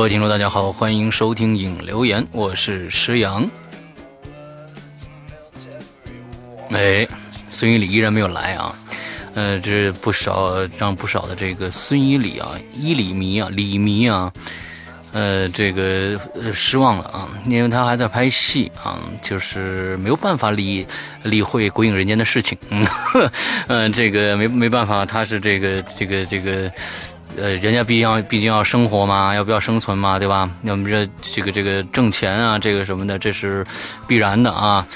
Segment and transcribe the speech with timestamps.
[0.00, 3.46] 各位听众，大家好，欢迎收听影留言，我是石阳。
[6.70, 7.06] 哎，
[7.50, 8.74] 孙一礼依然没有来啊，
[9.34, 14.32] 呃，这不少让不少的这个孙一礼啊，一礼迷啊，李迷啊，
[15.12, 16.18] 呃，这个
[16.50, 20.86] 失望了啊，因为他还在拍戏啊，就是没有办法理
[21.24, 23.30] 理会鬼影人间的事情，嗯，呵
[23.68, 26.72] 嗯，这个没没办法，他是这个这个这个。
[27.36, 30.50] 呃，人家毕竟要毕竟要生活嘛，要不要生存嘛，对吧？
[30.62, 33.66] 那么这这个这个挣钱啊，这个什么的，这是
[34.06, 34.86] 必然的啊。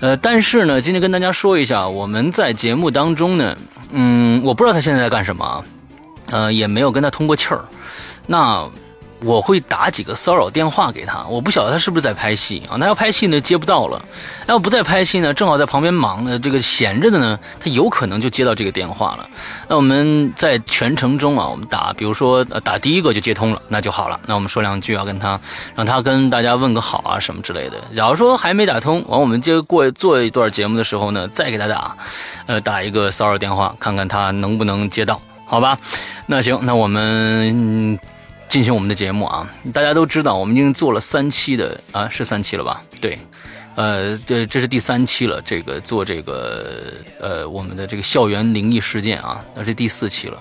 [0.00, 3.56] 呃，但是呢，今天跟大家说一下，我们在节目当中呢，
[3.90, 5.64] 嗯，我不知道他现在在干什么，
[6.30, 7.64] 呃，也没有跟他通过气儿，
[8.26, 8.68] 那。
[9.24, 12.76] 我会打几个骚扰电话给他，我不晓得他是不是在拍戏啊？
[12.78, 13.98] 那要拍戏呢，接不到了；
[14.46, 19.26] 那要不在拍戏呢，正好在旁边忙呢，这个闲着的呢，他有可能就接到这个电话了。
[19.66, 24.20] 那我们在全程中啊，我们打，比如说打第一个就接通了，那就好了。
[24.26, 25.40] 那我们说两句啊，跟他，
[25.74, 27.78] 让他跟大家问个好啊，什么之类的。
[27.94, 31.96] 假如说还没打通，完我们接过做一段节目的时候呢，再给他打，
[32.46, 35.78] 呃，打一个骚扰电话，看看他能不能接到，好吧？
[36.26, 37.98] 那行，那我们。
[38.54, 39.52] 进行我们的节目啊！
[39.72, 42.80] 大家都知道，我们已经做了三期的啊，是三期了吧？
[43.00, 43.18] 对，
[43.74, 45.42] 呃，这这是第三期了。
[45.42, 50.40] 这个做这个呃，我们的这个校园灵异事件啊，那是第四期了。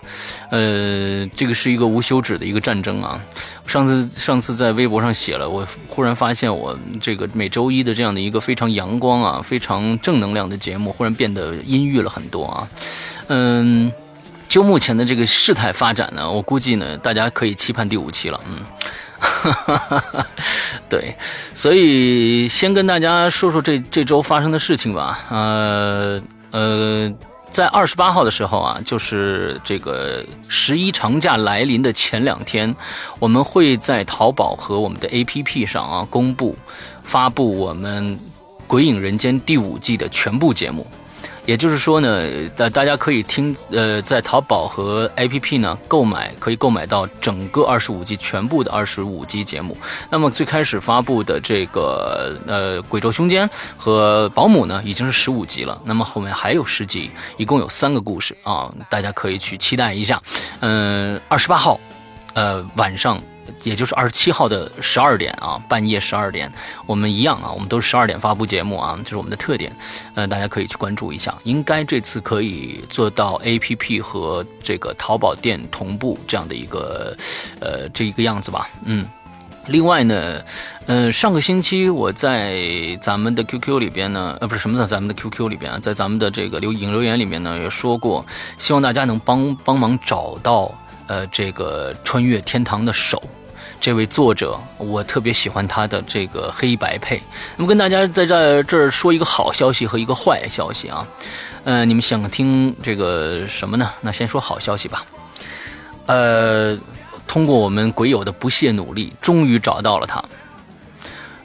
[0.52, 3.20] 呃，这个是一个无休止的一个战争啊！
[3.66, 12.70] 上次上次在微博上写了，我忽然发现我这个每周一的这样的一个非常阳光啊、非常正能量的节目，忽然变得阴郁了很多啊。
[13.30, 13.92] 嗯。
[14.54, 18.40] 就目前的这个事态发展呢，我估计呢，大家可以期盼第五期了。
[18.48, 18.64] 嗯，
[20.88, 21.18] 对，
[21.56, 25.26] 所以先跟大家说说这这周发生的事情吧。
[25.32, 26.22] 呃
[26.52, 27.12] 呃，
[27.50, 32.76] 在二十八号的时候啊，就是这个十一长假来临的前两天，
[33.18, 36.56] 我们会在淘宝和我们的 APP 上啊公布
[37.04, 38.16] 发布我们
[38.68, 40.86] 《鬼影人间》第五季的全部节目。
[41.46, 49.76] 也就是说呢，大大家可以听，呃，在淘宝和 APP 呢购买，可以购买到整个二十五集全部的二十五集节目。
[50.10, 53.46] 那么最开始发布的这个呃《鬼咒凶间》
[53.78, 55.82] 和《保姆》呢，已经是十五集了。
[55.84, 60.22] 那么后面还有十集，一共有三个故事啊，大家可以去期待一下。
[60.62, 61.78] 嗯，二十八号，
[62.34, 63.22] 呃，晚上。
[63.64, 66.52] 也就是二十七号的十二点啊，半夜十二点，
[66.86, 69.72] 我们一样啊，我们都是十二点发布节目啊，这是我们的特点，
[70.16, 77.16] 呃，大家可以去关注一下，应该这次可以做到 A P P 和这个淘宝店同步这样的一个，
[77.60, 79.06] 呃，这一个样子吧，嗯，
[79.68, 80.42] 另外呢，
[80.88, 88.26] 嗯，上个星期我在咱们的 Q Q 里边呢，呃，不是什么在咱们的 Q Q 里边啊，在咱们的这个留影留言里面呢，也说过，
[88.58, 90.70] 希望大家能帮帮忙找到，
[91.08, 93.22] 呃，这个穿越天堂的手。
[93.80, 97.22] 这位作者，我特别喜欢他的这个黑白配。
[97.58, 101.06] 那么跟大家在这这儿说一个好消息和一个坏消息啊。
[101.66, 103.90] 呃，你们想听这个什么呢？
[104.00, 105.06] 那先说好消息吧。
[106.06, 106.78] 呃，
[107.28, 110.24] 通过我们鬼友的不懈努力，终于找到了他。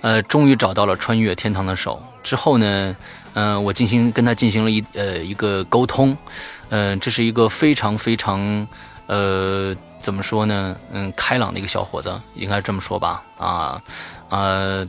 [0.01, 2.01] 呃，终于找到了穿越天堂的手。
[2.23, 2.97] 之后呢，
[3.35, 6.17] 嗯，我进行跟他进行了一呃一个沟通。
[6.69, 8.69] 嗯，这是一个非常非常
[9.09, 9.77] 呃。
[10.01, 10.77] 怎么说呢？
[10.93, 13.21] 嗯，开朗的一个小伙子，应该这么说吧。
[13.37, 13.83] 啊，
[14.29, 14.89] 呃，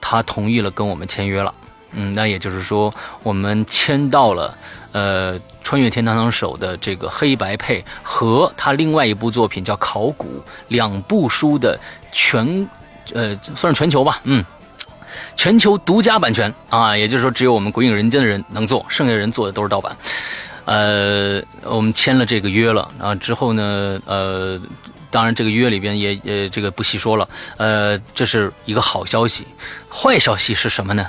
[0.00, 1.54] 他同意了跟我们签约了。
[1.92, 4.56] 嗯，那也就是说，我们签到了
[4.92, 10.26] 呃《穿越天堂手》的这个黑白配和他另外一部作品叫《考古》
[10.68, 11.78] 两部书的
[12.10, 12.66] 全
[13.12, 14.42] 呃算是全球吧，嗯，
[15.36, 19.94] 全球独家版权啊，也就是说，只有我们《鬼影人间》的人能做，剩下的人做的都是盗版。
[20.70, 24.60] 呃，我们签了这个约了啊，之后呢，呃，
[25.10, 29.44] 当然这个约里边也呃这个不细说了，呃，这是一个好消息，
[29.90, 31.04] 坏消息是什么呢？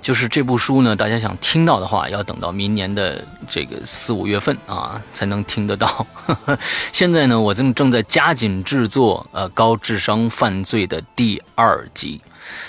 [0.00, 6.06] 就是这部书呢，大家想听到的话，要等到明年的这个四五月份啊才能听得到。
[6.94, 12.22] 现在呢，我正正在加紧制作呃高智商犯罪的第二集。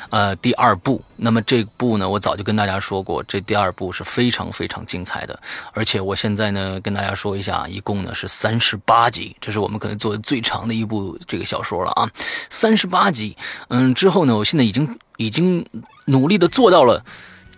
[0.10, 5.40] 呃，第二部，那么这部呢，我早就跟大家说过，这第二部是非常非常精彩的，
[5.74, 12.10] 而且我现在呢，跟大家说一下，一共呢是三十八集，这是我们可能做的最长的一部这个小说了啊，
[12.50, 13.36] 三十八集，
[13.70, 15.66] 嗯，之后呢，我现在已经已经
[16.06, 17.04] 努力的做到了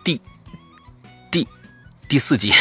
[0.03, 0.19] 第。
[2.09, 2.51] 第四集，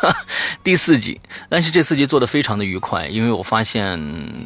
[0.62, 1.18] 第四集，
[1.48, 3.98] 但是这四集做的非常的愉快，因为我发现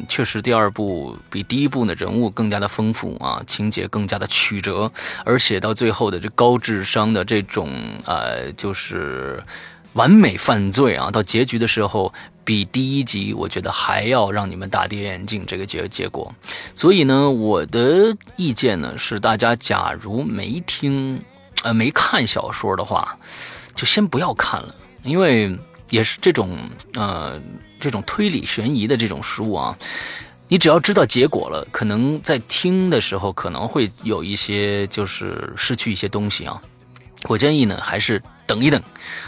[0.07, 4.89] 确实第二部比第一部呢人物更加的丰富啊，情节更加的曲折，
[5.25, 7.69] 而且到最后的这高智商的这种
[8.05, 9.43] 呃，就是
[9.91, 12.13] 完美犯罪啊，到结局的时候
[12.45, 16.33] 比第一集我觉得还要让你们大跌眼镜这个结结果。
[16.73, 21.21] 所以呢，我的意见呢是，大家假如没听
[21.63, 23.17] 呃没看小说的话，
[23.75, 24.73] 就先不要看了，
[25.03, 25.55] 因为
[25.89, 26.57] 也是这种
[26.93, 27.39] 呃
[27.79, 29.77] 这种推理悬疑的这种书啊。
[30.47, 36.61] 你只要知道结果了，可能在听的时候可能会有一些就是失去一些东西啊。
[37.27, 38.79] 我建议呢，还是等一等。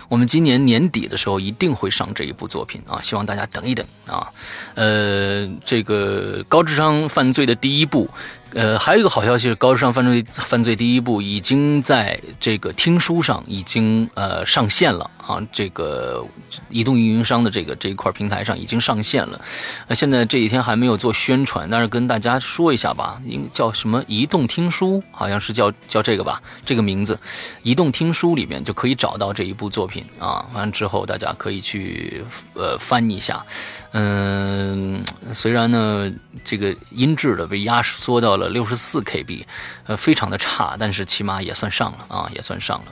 [0.08, 4.32] 我们今年年底的时候一定会上这一部作品啊，希望大家等一等啊。
[4.76, 8.08] 呃，这个高智商犯罪的第一部。
[8.54, 15.10] 呃，还有一个好消息是，《高智商犯罪犯罪》第一部已经在这个听书上已经呃上线了。
[15.28, 16.26] 啊，这个
[16.70, 19.40] 移动运营商的这个这一块平台上已经上线了。
[19.88, 27.20] 那现在这几天还没有做宣传，但是跟大家说一下吧，应叫什么移动听书，好像是叫叫这个吧，这个名字，
[27.62, 30.46] 移动听书里面就可以找到这一部作品啊。
[30.54, 33.46] 完了之后，大家可以去呃翻一下。
[33.92, 35.04] 嗯，
[35.34, 36.12] 虽然呢，
[36.46, 39.44] 这个音质的被压缩到了六十四 KB，
[39.88, 42.86] 呃，非常的差，但是起码也算上了啊，也算上了。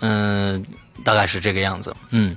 [0.00, 0.64] 嗯，
[1.04, 1.94] 大概是这个样子。
[2.10, 2.36] 嗯，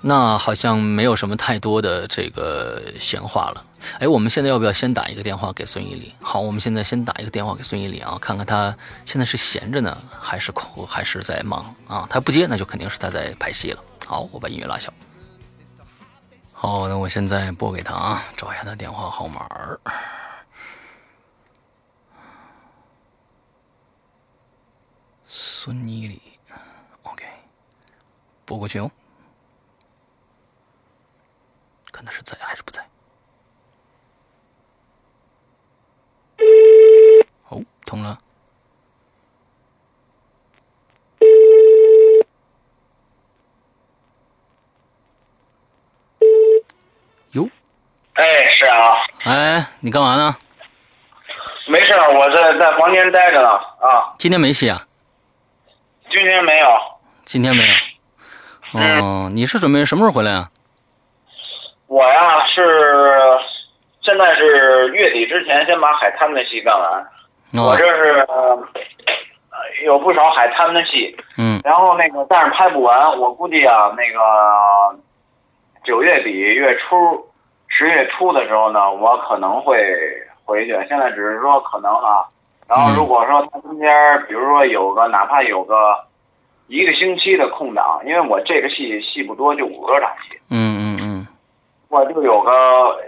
[0.00, 3.64] 那好像没有什么太多的这个闲话了。
[4.00, 6.12] 哎，我们现在要不要先打一个电话给孙一礼？
[6.20, 12.06] 好，我们现在先打一个电话给孙一礼啊，看看他现在是闲着呢，还是空，还是在忙啊？
[12.10, 13.84] 他不接，那就肯定是他在拍戏了。
[14.04, 14.92] 好，我把音乐拉小。
[16.52, 19.46] 好，那我现在拨给他啊，找一下他电话号码。
[25.28, 26.25] 孙妮里，OK，
[28.46, 28.88] 拨过去哦，
[31.92, 32.80] 看他是在还是不在。
[37.48, 38.18] 哦，通了。
[48.14, 48.24] 哎，
[48.58, 48.96] 是啊。
[49.24, 50.34] 哎，你干嘛呢？
[51.68, 53.48] 没事我在在房间待着呢。
[53.50, 54.14] 啊。
[54.18, 54.86] 今天没戏啊？
[56.10, 56.66] 今天没有。
[57.26, 57.74] 今天没有。
[58.78, 60.48] 哦，你是准备什么时候回来啊？
[61.88, 63.38] 我呀，是
[64.02, 67.06] 现在是月底之前先把海滩的戏干完。
[67.64, 68.26] 我这是
[69.84, 71.16] 有不少海滩的戏。
[71.38, 71.60] 嗯。
[71.64, 74.98] 然后那个，但是拍不完，我估计啊，那个
[75.84, 77.24] 九月底月初。
[77.68, 79.76] 十月初的时候呢，我可能会
[80.44, 80.72] 回去。
[80.88, 82.24] 现在只是说可能啊，
[82.66, 83.92] 然后如果说他中间，
[84.26, 85.94] 比如说有个哪怕有个
[86.68, 90.38] 一个星期的空档，因为我这个戏戏不多，就五个档戏。
[90.50, 91.26] 嗯嗯嗯。
[91.88, 92.50] 我就有个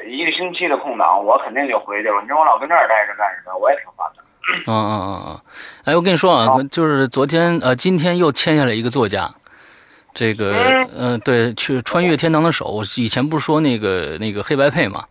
[0.07, 2.21] 一个星期的空档，我肯定就回去了。
[2.23, 3.57] 你说我老跟这儿待着干什么？
[3.59, 4.23] 我也挺烦的。
[4.67, 5.41] 嗯嗯嗯嗯。
[5.85, 9.29] 哎，我跟你说啊，就是昨天呃，今天又签下来一个作家。
[10.15, 10.53] 这个，
[10.97, 15.05] 嗯，对，去穿越天堂的手，我以前不是说那个那个黑白配嘛，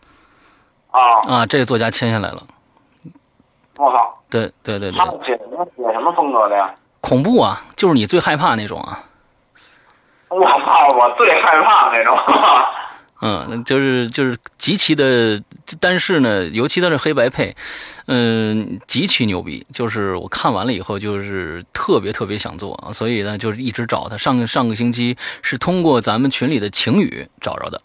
[0.91, 2.43] 啊啊，这个作家签下来了，
[3.77, 6.73] 我靠，对对对对，他写什么写什么风格的呀？
[7.01, 9.03] 恐怖啊，就是你最害怕那种啊，
[10.29, 12.17] 我操，我最害怕那种。
[13.19, 15.41] 嗯，就是就是极其的，
[15.79, 17.55] 但是呢，尤其它是黑白配，
[18.05, 19.65] 嗯，极其牛逼。
[19.74, 24.15] 就是我看完了以后，就是特别特别想做啊，所以呢，就是一直找他。
[24.15, 27.81] 上个上个星期是通过咱们群里的晴雨找着的。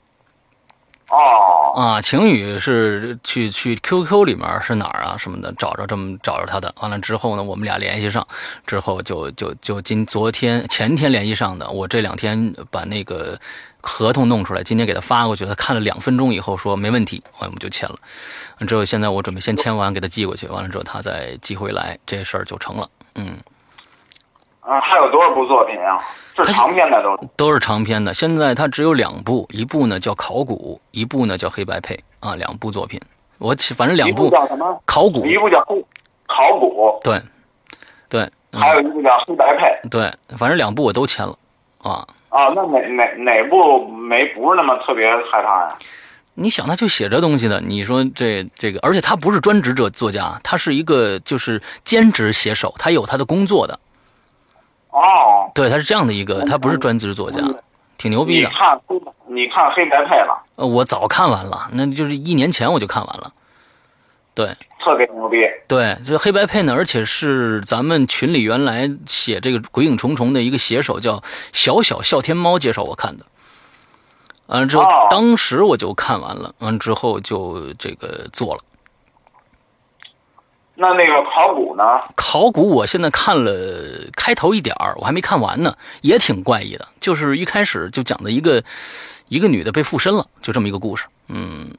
[1.12, 6.75] 哦，啊，晴雨是去去 QQ 里面是哪儿啊什么的，找着这么找着他的。
[6.81, 8.26] 完了之后呢，我们俩联系上，
[8.66, 11.69] 之后就就就今昨天前天联系上的。
[11.69, 13.38] 我这两天把那个。
[13.85, 17.97] 合同弄出来，今天给他发过去，他看了两分钟以后说没问题，我们就签了。
[18.64, 22.88] 之后现在我准备先签完给他寄过去，完了之后他再寄回来，这事儿就成了。
[23.16, 23.37] 嗯。
[24.62, 25.99] 啊，还有多少部作品啊？
[26.37, 28.14] 是长篇的都都是长篇的。
[28.14, 33.00] 现在他只有两部，一部呢叫考古，一部呢叫黑白配啊，两部作品。
[33.38, 34.81] 我反正两部叫什么？
[34.87, 37.21] 考古，一部叫考古，对
[38.09, 38.31] 对。
[38.54, 41.35] 还有一部叫黑白配，对，反正两部我都签了
[41.78, 42.07] 啊。
[42.28, 45.76] 啊，那哪哪哪部没不是那么特别害怕呀？
[46.35, 53.78] 你想，他就写这东西的，你说这这个，而且他不是专职者作家，他是一个就是兼职写手，他有他的工作的。
[54.92, 57.40] 哦，对，他是这样的一个，他不是专职作家，
[57.99, 58.49] 挺牛逼的。
[58.49, 58.80] 你看，
[59.26, 60.42] 你看黑白配了？
[60.56, 63.32] 呃，我早看完了，那就是一年前我就看完了。
[64.34, 64.56] 对。
[64.84, 65.37] 特别牛逼，
[65.68, 71.22] 对，这黑白配呢，而且是咱们群里原来写这个《鬼影重重》的一个写手叫
[71.52, 73.25] 小小笑天猫介绍我看的，
[74.46, 78.61] 完了之后，当时我就看完了，完之后就这个做了。
[80.74, 81.84] 那那个考古呢？
[82.16, 83.52] 考古我现在看了
[84.16, 86.88] 开头一点儿，我还没看完呢，也挺怪异的。
[87.00, 88.62] 就是一开始就讲的一个
[89.28, 91.06] 一个女的被附身了，就这么一个故事。
[91.28, 91.70] 嗯，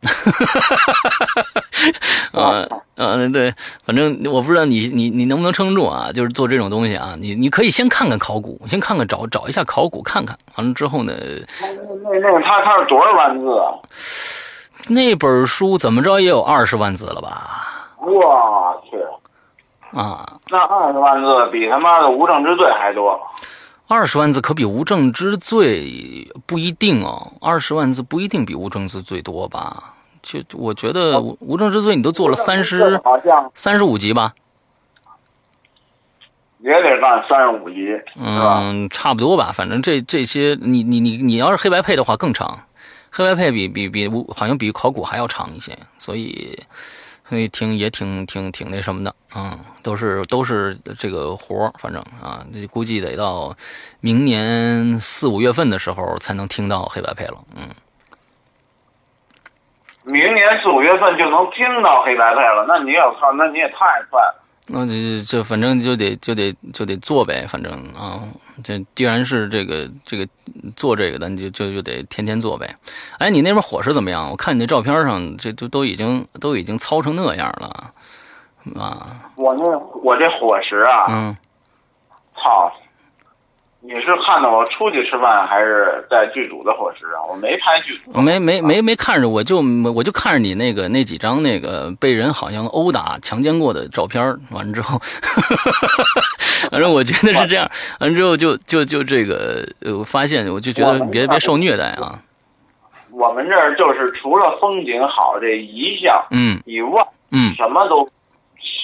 [2.31, 3.53] 啊 嗯，对，
[3.85, 6.11] 反正我不知道你你你能不能撑住啊？
[6.11, 11.13] 就是做这种东西啊，你你可以先看看考古，先看看找找一下考古看看，完了之后呢，
[11.61, 13.73] 那那那个他他是多少万字啊？
[14.87, 17.72] 那本书怎么着也有二十万字了吧？
[18.05, 18.97] 我去，
[19.97, 23.19] 啊，那二十万字比他妈的无证之罪还多。
[23.87, 29.93] 二十万字可比无证之罪不一定哦，二十万字不一定比无证之罪多吧？
[30.21, 34.33] 就我觉得无无证之罪你都做了三十好像三十五集吧，
[36.59, 39.51] 也得干三十五集，嗯，差不多吧。
[39.53, 42.57] 反正这这些你你你你要是黑白配的话更长，
[43.11, 46.57] 黑白配比比比无好像比考古还要长一些，所以
[47.29, 53.55] 所以挺也挺挺挺那什么的，嗯，都是都是这个活儿，反正啊，估计得到
[54.01, 57.69] 明年四五月份的时候才能听到黑白配了，嗯。
[60.05, 64.42] 明年四五月份就能听到黑白配了，那你也操，那你也太快了。
[64.67, 68.23] 那这这反正就得就得就得做呗，反正啊，
[68.63, 70.25] 这既然是这个这个
[70.75, 72.73] 做这个的，你就就就得天天做呗。
[73.17, 74.29] 哎，你那边伙食怎么样？
[74.31, 77.93] 我看你那照片上，这都都已经都已经糙成那样了，
[78.81, 81.35] 啊，我那我这伙食啊，嗯，
[82.35, 82.71] 操！
[83.85, 87.19] 你是看到我出去吃饭，还是在剧组的伙食啊？
[87.29, 89.61] 我没拍剧组，没没没没看着，我就
[89.93, 94.97] 我就看着你那个那几张那个被人好像殴打、强奸过的照片完了之后，
[96.71, 99.67] 反正我觉得是这样，完了之后就就就这个，
[100.05, 102.17] 发现我就觉得别别受虐待啊，
[103.11, 106.57] 我们这儿就是除了风景好这一项嗯。
[106.65, 107.53] 以外，嗯。
[107.55, 108.07] 什么都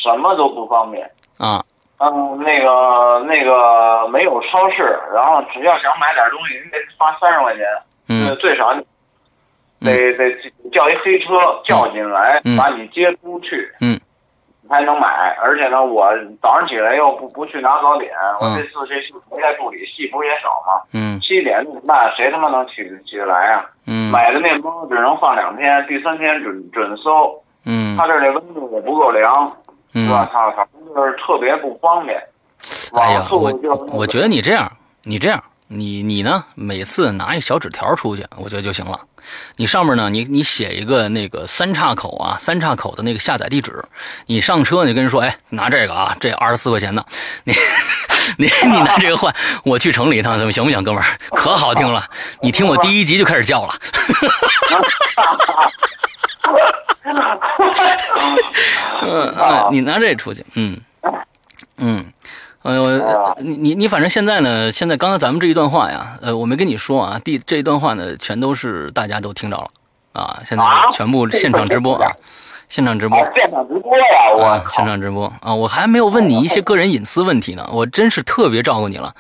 [0.03, 1.10] 什么都不方便。
[1.38, 1.63] 啊，
[2.00, 7.65] 嗯，那个那个没有超市，然后只要想买点东西，你得花三十块钱，
[8.08, 8.86] 呃嗯最少你
[9.86, 10.32] 得得
[10.72, 11.27] 叫一黑车
[11.65, 14.00] 叫进来，嗯把你接出去，嗯，
[14.70, 15.36] 才能买。
[15.41, 16.10] 而且呢，我
[16.41, 20.82] 早上起来又不不去拿早点，我嗯这次这戏不在助理，戏不是也少吗？
[20.94, 22.75] 嗯七点那谁他妈能起
[23.06, 23.65] 起得来啊？
[23.88, 27.44] 嗯买的面包只能放两天，第三天准准馊。
[27.65, 29.51] 嗯他这儿这温度也不够凉，
[29.93, 32.22] 嗯，操，反正就是特别不方便。
[32.93, 34.72] 哎呀我就我觉得你这样，
[35.03, 39.00] 你这样，你你呢，每次拿一小纸条出去，我觉得就行了。
[39.58, 43.84] 你上面呢，你你写一个那个三岔口啊，三岔口的那个下载地址。
[44.25, 47.05] 你上车你就跟人说，哎，拿这个啊，这二十四块钱的，
[47.43, 47.53] 你
[48.38, 51.05] 你你拿这个换，我去城里一趟，怎么行不行，哥们儿？
[51.31, 52.05] 可好听了，
[52.41, 53.74] 你听我第一集就开始叫了。
[59.01, 60.77] 嗯嗯，你拿这出去，嗯
[61.77, 62.05] 嗯，
[62.63, 69.67] 哎呦，你你你反正现在呢，现在刚才咱们这一段话呀，呃，我没跟你说啊，第这一段话呢，全都是大家都听着了
[70.13, 72.12] 啊，现在啊全部现场直播啊，
[72.67, 73.17] 现场直播。
[73.17, 74.03] 啊，现场直播呀！
[74.38, 75.53] 我现场直播啊！
[75.53, 79.13] 我还没有问你一些个人隐私问题呢，我真是特别照顾你了，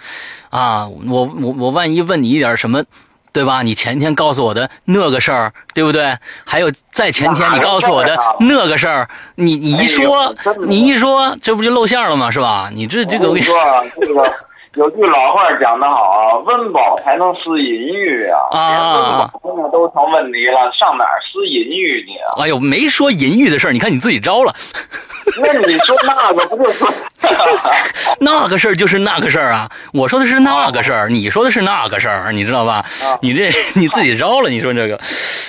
[0.49, 0.87] 啊！
[0.87, 2.83] 我我我万一问你一点什么，
[3.31, 3.61] 对吧？
[3.61, 6.17] 你前天告诉我的那个事儿，对不对？
[6.45, 10.35] 还有在前天你告诉我的那个事儿，你你一说
[10.67, 12.29] 你一说，这不就露馅了吗？
[12.31, 12.69] 是吧？
[12.73, 14.33] 你这这个我跟你说啊， 这个
[14.75, 18.39] 有句老话讲得好啊，温饱才能思淫欲啊。
[18.51, 22.43] 啊温饱都成问题了，上哪儿思淫欲去啊？
[22.43, 24.53] 哎呦，没说淫欲的事儿，你看你自己招了，
[25.41, 26.85] 那你说那个不就是？
[28.21, 29.69] 那个事儿就是那个事儿啊！
[29.93, 32.83] 我说的是那个事儿，你说的是那个事儿，你知道吧？
[33.21, 33.45] 你这
[33.75, 34.97] 你自己招了，你说这个，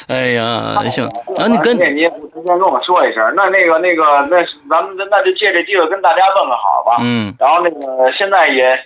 [0.09, 6.97] 哎呀，行，然后你跟你提前跟我说一声，那那个那个那咱们那就借这机会跟大家问个好吧。
[7.03, 8.77] 嗯然后那个现在也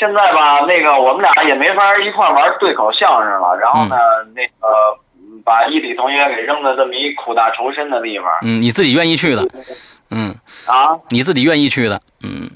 [0.00, 3.54] 现在吧，那个我们俩也没法一块儿玩对口相声了。
[3.60, 3.96] 然后呢，
[4.34, 4.66] 那个
[5.14, 8.26] 嗯把一体同学给扔到这么一苦大仇深的地方。
[8.40, 9.42] 嗯，你自己愿意去的，
[10.10, 10.34] 嗯，
[10.66, 12.48] 啊，你自己愿意去的，嗯，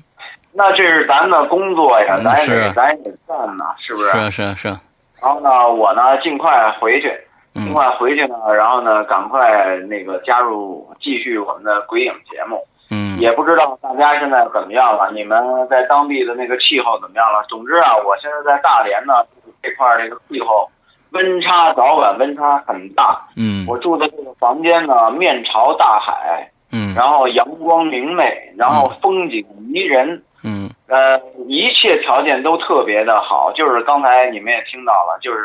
[0.55, 4.11] 那这是咱的工作呀，嗯咱也咱也得干呐，是不是？
[4.11, 4.81] 是啊是啊是啊，
[5.21, 7.13] 然后呢，我呢尽快回去，
[7.53, 12.65] 尽嗯快回去呢，然后呢赶快那个加入继续我们的鬼影节目。
[12.91, 17.45] 嗯也不知道大家现在怎么样了，你们在当地的那个气候怎么样了？
[17.49, 19.15] 总之啊，我现在在大连呢
[19.63, 20.69] 这块儿这个气候
[21.13, 23.19] 温差早晚温差很大。
[23.37, 33.51] 嗯我住的这个房间呢面朝大海，嗯然后阳光明媚，然后风景宜人，嗯呃，一切条件都特别的好。
[33.55, 35.41] 就是刚才你们也听到了，就是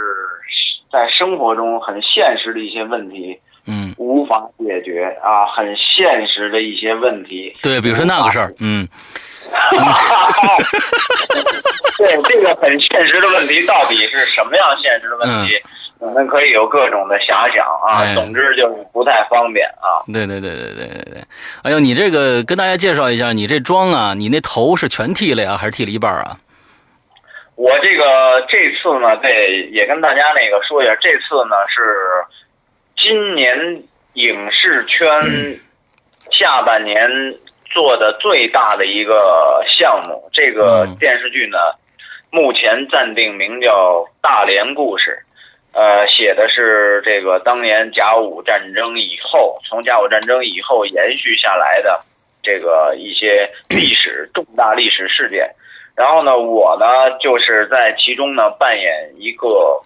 [0.92, 7.54] 在生活中很现实的一些问题嗯，无法解决啊，很现实的一些问题。
[7.62, 8.88] 对，比如说那个事儿，嗯
[11.98, 15.54] 对这个很现实的问题，到底是什么样现实的问题？
[16.00, 20.00] 我们可以有各种的遐想啊，哎总之就是不太方便啊。
[20.14, 21.22] 对对对对对对对。
[21.62, 26.38] 哎呦，你这个跟大家介绍一下，你这妆啊，你那头是全剃了呀，还是剃了一半啊？
[27.60, 32.24] 我这个这次呢，对，也跟大家那个说一下，这次呢是
[32.96, 35.06] 今年影视圈
[36.32, 37.06] 下半年
[37.66, 40.30] 做的最大的一个项目。
[40.32, 41.58] 这个嗯电视剧呢，
[42.32, 45.20] 目前暂定名叫《大连故事》，
[45.78, 52.00] 呃，写的是这个当年甲午战争以后，从甲午战争以后延续下来的
[52.42, 55.54] 这个一些历史重大历史事件。
[56.00, 56.86] 然后呢，我呢
[57.20, 59.82] 就是在其中呢扮演一个，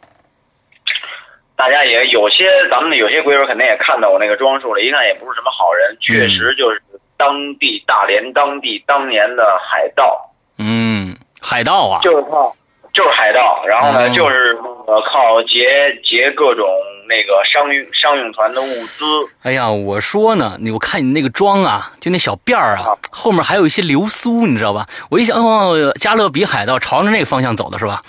[1.56, 6.80] 大家也有些咱们有些鬼友肯定也看到我那个装束了，一看也不是什么好人，确实就是
[7.18, 10.30] 当地大连当地当年的海盗，
[10.60, 12.56] 嗯，海盗啊，就是靠
[12.94, 14.10] 就是海盗，然后呢、哦。
[14.16, 14.56] 就是
[14.86, 16.70] 呃靠劫劫各种
[17.08, 19.06] 那个商用商用团的物资，
[19.44, 24.86] 哎呀，我说呢，你我看你那个妆啊，就那小辫儿啊啊，后面还有一些流苏，你知道吧？
[25.10, 28.02] 我一想，哦，加勒比海盗朝着那个方向走的是吧？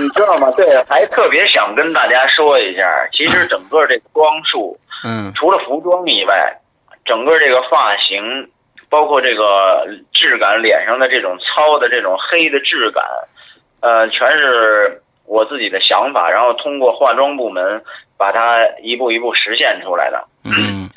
[0.00, 0.50] 你知道吗？
[0.56, 4.78] 对，还特别想跟大家说一下，其实整个这个装束。
[5.04, 6.54] 嗯除了服装以外，
[7.06, 8.50] 整个这个发型，
[8.90, 13.02] 包括这个质感，脸上的这种糙的这种黑的质感，
[13.80, 15.00] 呃，全是
[15.30, 17.80] 我自己的想法，然后通过化妆部门
[18.18, 20.26] 把它一步一步实现出来的。
[20.44, 20.90] 嗯。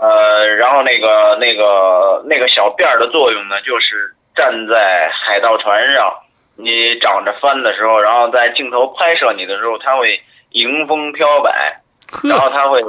[0.00, 6.12] 呃，然后那个那个那个小辫儿的作用呢，就是站在海盗船上，
[6.56, 11.76] 你长着帆的时候，然后在镜头拍摄你的时候，它会迎风飘摆，
[12.24, 12.82] 然后它会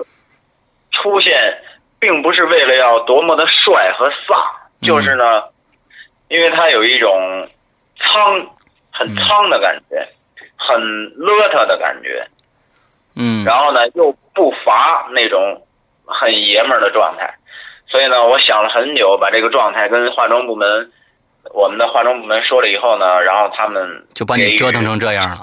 [0.92, 1.34] 出现，
[2.00, 4.34] 并不是为了要多么的帅和飒，
[4.82, 5.44] 就是呢，
[6.30, 7.48] 因为它有一种
[8.00, 8.40] 苍，
[8.92, 10.04] 很苍的感觉，
[10.58, 10.82] 很
[11.16, 12.28] 邋遢的感觉，
[13.16, 15.62] 嗯然后呢又不乏那种
[16.06, 17.34] 很爷们儿的状态，
[17.88, 20.92] 所以呢，我想了很久，把这个状态跟化妆部门，
[21.54, 25.38] 我们的化妆部门说了以后呢，然后他们就把你折腾成这样了。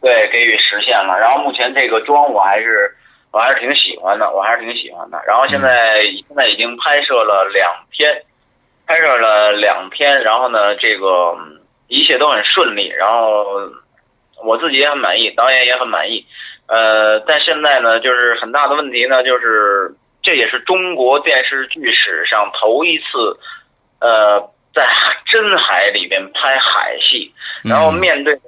[0.00, 1.18] 对，给予实现了。
[1.18, 2.88] 然后目前这个妆我还是
[3.32, 5.20] 我还是挺喜欢的，我还是挺喜欢的。
[5.26, 8.22] 然后现在、现在已经拍摄了两天，
[8.86, 11.58] 拍摄了两天，然后呢，这个嗯
[11.88, 13.44] 一切都很顺利，然后
[14.44, 16.24] 我自己也很满意，导演也很满意。
[16.68, 19.90] 呃，但现在呢，就是很大的问题呢，就是
[20.22, 23.04] 这也是中国电视剧史上头一次，
[24.00, 24.40] 呃，
[24.74, 24.86] 在
[25.26, 27.32] 真海里边拍海戏。
[27.64, 28.42] 然后嗯面对的、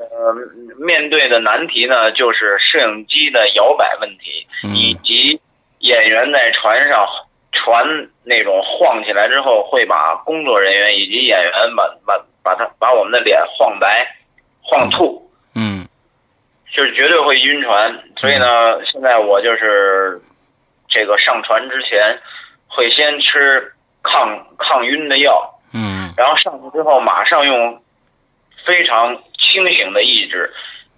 [0.78, 5.40] 面对的难题呢，就是摄影机的摇摆问题，嗯以及
[5.80, 7.04] 演员在船上
[7.52, 14.06] 船那种晃起来之后，会把工作人员以及演员把把把他把我们的脸晃白、
[14.62, 15.29] 晃吐，嗯
[16.72, 18.02] 就是绝对会晕船。
[18.16, 20.20] 所以呢，现在我就是
[20.88, 22.18] 这个上船之前
[22.68, 26.12] 会先吃抗抗晕的药，嗯。
[26.16, 27.80] 然后上去之后马上用
[28.66, 30.52] 非常清醒的意志，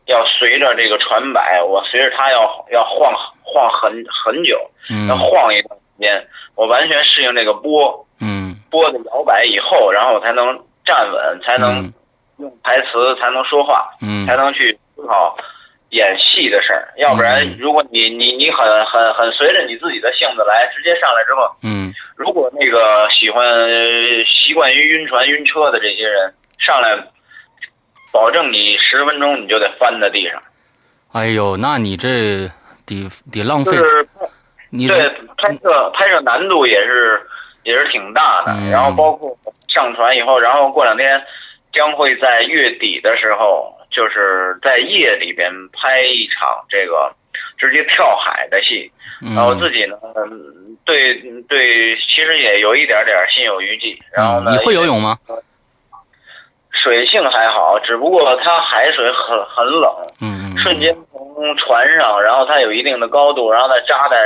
[0.06, 3.92] 要随着这个船摆，我随着它要要晃晃很
[4.24, 5.08] 很久，嗯。
[5.08, 8.54] 要嗯晃一段时间，我完全适应这个波嗯。
[8.70, 11.94] 波的摇摆以后，然后我才能站稳，才能嗯。
[12.38, 14.26] 用台词，才能说话，嗯。
[14.26, 15.36] 才能去思考
[15.92, 16.88] 演戏的事儿。
[16.96, 23.44] 要不然嗯，如果你你你很很很随着你自己的性子来，直接上来之后，嗯如果那个喜欢
[24.26, 26.96] 习惯于晕船、晕车的这些人上来，
[28.12, 30.42] 保证你十分钟你就得翻在地上，
[31.12, 32.48] 哎呦，那你这
[32.86, 34.08] 得得浪费，就是
[34.70, 34.98] 你对
[35.36, 37.20] 拍摄拍摄难度也是
[37.64, 38.52] 也是挺大的。
[38.52, 39.36] 嗯然后包括
[39.68, 41.22] 上船以后，然后过两天
[41.72, 47.14] 将会在月底的时候，就是在夜里边拍一场这个
[47.56, 48.90] 直接跳海的戏。
[49.24, 51.14] 嗯然后自己呢，嗯对
[51.48, 53.96] 对，其实也有一点点心有余悸。
[54.12, 55.16] 然后呢，嗯你会游泳吗？
[56.72, 64.16] 水性还好，只不过它海水很很冷，嗯嗯瞬间从船上，然后它有一定的高度，然后再扎在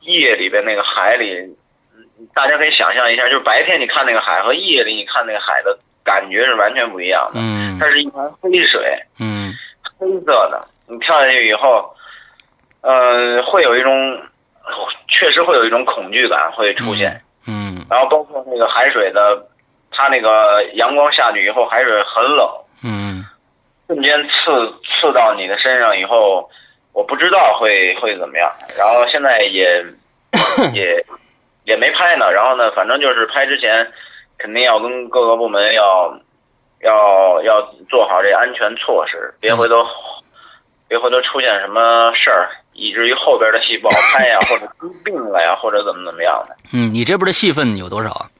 [0.00, 1.32] 夜里边那个海里，
[1.96, 5.78] 嗯大家可以想象一下，就是白天你看那个海和夜里你看那个海的
[6.08, 7.40] 感觉是完全不一样的。
[7.40, 9.52] 嗯它是一潭黑水，嗯
[9.98, 11.94] 黑色的，你跳下去以后，
[12.80, 13.92] 呃，会有一种，
[15.08, 17.20] 确实会有一种恐惧感会出现。
[17.46, 19.46] 嗯然后包括那个海水的，
[19.90, 22.48] 它那个阳光下去以后，海水很冷，
[22.84, 23.24] 嗯
[23.86, 26.48] 瞬间刺刺到你的身上以后，
[26.94, 28.50] 我不知道会会怎么样。
[28.78, 29.84] 然后现在也
[30.74, 31.04] 也
[31.64, 32.30] 也没拍呢。
[32.32, 33.86] 然后呢，反正就是拍之前
[34.38, 36.18] 肯定要跟各个部门要
[36.82, 39.84] 要要做好这安全措施，别回头、
[40.88, 46.56] 别回头出现什么事儿，以至于后边的戏不好拍呀， 或者出病了呀，或者怎么怎么样的。
[46.72, 48.30] 嗯，你这边的戏份有多少啊？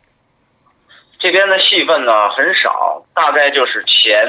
[1.19, 4.25] 这边的戏份呢很少，大概就是前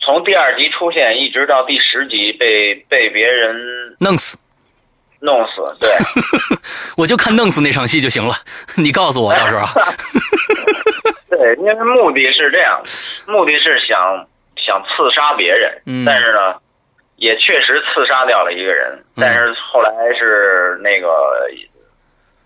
[0.00, 4.38] 从第二集出现一直到第十集被被别人弄死，
[5.20, 5.76] 弄死。
[5.80, 5.88] 对，
[6.96, 8.34] 我就看弄死那场戏就行了。
[8.76, 9.66] 你告诉我到时候。
[11.30, 12.82] 对，因为目的是这样，
[13.26, 14.26] 目的是想
[14.56, 16.54] 想刺杀别人，嗯但是呢，
[17.16, 21.08] 也确实刺杀掉了一个人，嗯但是后来是那个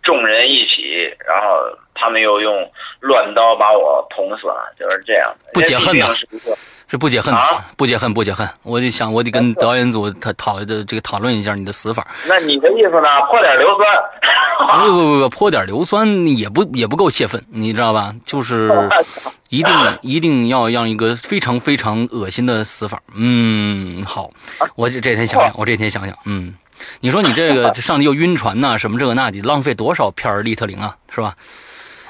[0.03, 5.35] 众人一起，然后他们又用乱刀把我捅死了，就是这样。
[5.55, 6.57] 不解恨呐因为毕竟是一个
[6.93, 8.47] 是不解恨，啊不解恨，不解恨。
[8.65, 12.07] 我就想，我得跟导演组他讨的这个讨论一下你的死法。
[12.29, 13.09] 那你的意思呢？
[13.31, 14.85] 泼点硫酸。
[14.85, 18.15] 不不不不，泼点硫酸也不也不够泄愤，你知道吧？
[18.27, 18.71] 就是
[19.49, 23.01] 一定一定要让一个非常非常恶心的死法。
[23.15, 24.31] 嗯，好，
[24.77, 26.53] 我这这天想想，我这天想想，嗯，
[27.01, 31.35] 你说你这个 上去又晕船呐、什么这个那的，浪费多少片儿利特灵啊，是吧？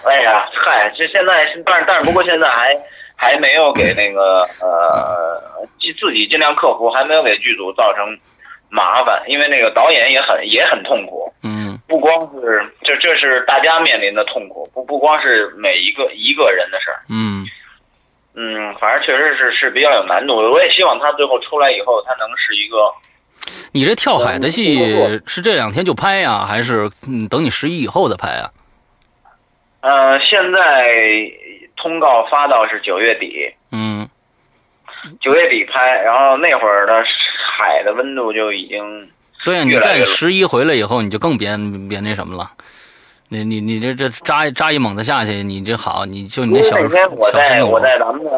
[0.05, 2.75] 哎呀，嗨，这现在是，但是但是不过现在还
[3.23, 5.41] 还没有给那个呃，
[5.79, 8.19] 自自己尽量克服，还没有给剧组造成
[8.69, 17.47] 麻烦，因为那个导演也很也很痛苦，嗯不光是这这是大家面临的痛苦，不不光是每一个一个人的事儿，嗯
[18.35, 20.51] 嗯，反正确实是是比较有难度的。
[20.51, 22.93] 我也希望他最后出来以后，他能是一个
[23.73, 24.77] 你这跳海的戏
[25.29, 28.51] 是这两天就拍呀、还是嗯等你十一以后再拍啊？
[29.83, 30.89] 呃，现在
[31.83, 34.09] 通告发到是九月底，嗯
[35.21, 37.03] 九月底拍，然后那会儿的
[37.59, 38.79] 海的温度就已经
[39.45, 41.57] 对呀、你越来越冷再十一回来以后，你就更别
[41.89, 42.53] 别那什么了。
[43.29, 48.31] 你你你这这扎扎一猛子下去，你这好，你就你那小那天我在我在咱们的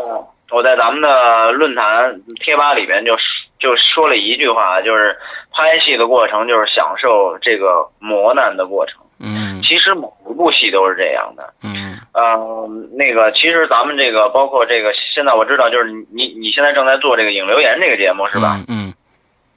[0.50, 3.14] 我在咱们的论坛贴吧里边就
[3.59, 5.14] 就说了一句话，就是
[5.52, 9.03] 拍戏的过程就是享受这个磨难的过程。
[9.18, 11.53] 嗯其实每一部戏都是这样的。
[11.62, 18.57] 嗯嗯，那个其实咱们这个包括这个，现在我知道就是你你现在正在做这个影留言这个节目是吧？
[18.68, 18.94] 嗯嗯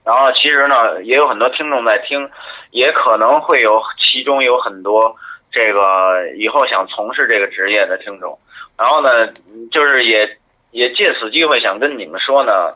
[0.06, 2.30] 然后其实呢，也有很多听众在听，
[2.72, 5.14] 也可能会有其中有很多
[5.52, 8.40] 这个以后想从事这个职业的听众。
[8.78, 9.28] 然后呢，
[9.70, 10.38] 就是也
[10.72, 12.74] 也借此机会想跟你们说呢，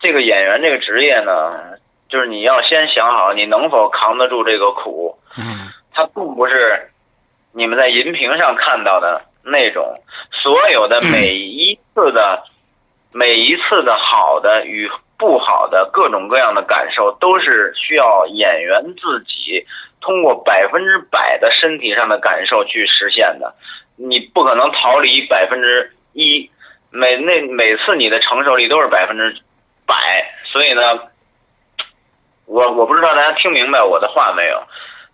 [0.00, 1.76] 这个演员这个职业呢，
[2.08, 5.14] 就是你要先想好你能否扛得住这个苦。
[5.36, 6.90] 嗯它并不是
[7.52, 9.86] 你们在荧屏上看到的那种，
[10.32, 12.42] 所有的每一次的、
[13.12, 19.64] 每一次的好的与不好的各种各样的感受，都是需要演员自己
[20.00, 23.54] 通过百分之百的身体上的感受去实现的。
[23.96, 26.50] 你不可能逃离百分之一，
[26.90, 29.36] 每那每次你的承受力都是百分之
[29.86, 29.94] 百，
[30.52, 30.82] 所以呢，
[32.46, 34.60] 我我不知道大家听明白我的话没有。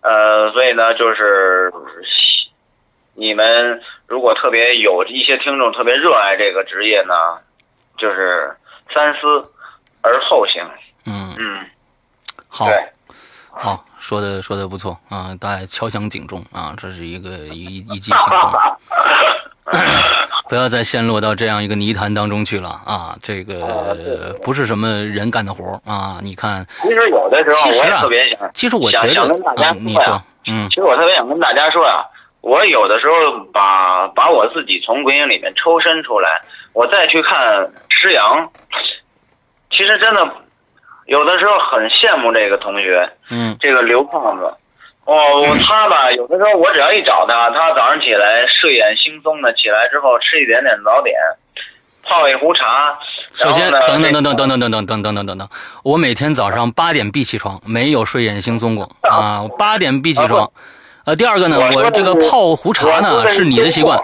[0.03, 1.73] 呃，所以呢，就是
[3.15, 7.15] 你们如果特别有一些听众特别热爱这个职业呢，
[7.99, 8.57] 就是
[8.95, 9.21] 三思
[10.03, 10.67] 而后行。
[11.07, 11.67] 嗯，嗯，
[12.49, 12.67] 好，
[13.51, 18.53] 好，说的说的不错啊，大家敲响警钟啊，这是一个一一记 警钟。
[20.48, 23.14] 不要再陷落到这样一个泥潭当中去了啊！
[23.22, 26.18] 这个不是什么人干的活儿啊！
[26.22, 32.02] 你看，其实有的时候我也特别想，其实我觉得想想跟大家啊，你说，嗯其实我特别想跟大家说呀，
[32.40, 38.50] 我有的时候把把我自己从鬼影里面抽身出来，我再去看施阳，
[39.70, 40.28] 其实真的
[41.06, 44.52] 有的时候很羡慕这个同学，嗯这个刘胖子。
[45.11, 51.18] 哦，他吧，有的时候我只要一找他，他早上起来睡眼惺忪的起来之后吃一点点早点，
[52.05, 52.96] 泡一壶茶。
[53.33, 55.49] 首先，等等等等等等等等等等等等等，
[55.83, 59.42] 我每天早上八点必起床，没有睡眼惺忪过 啊！
[59.42, 60.49] 我八点必起床。
[61.07, 63.99] 呃，第二个呢，我这个泡壶茶呢是你的习惯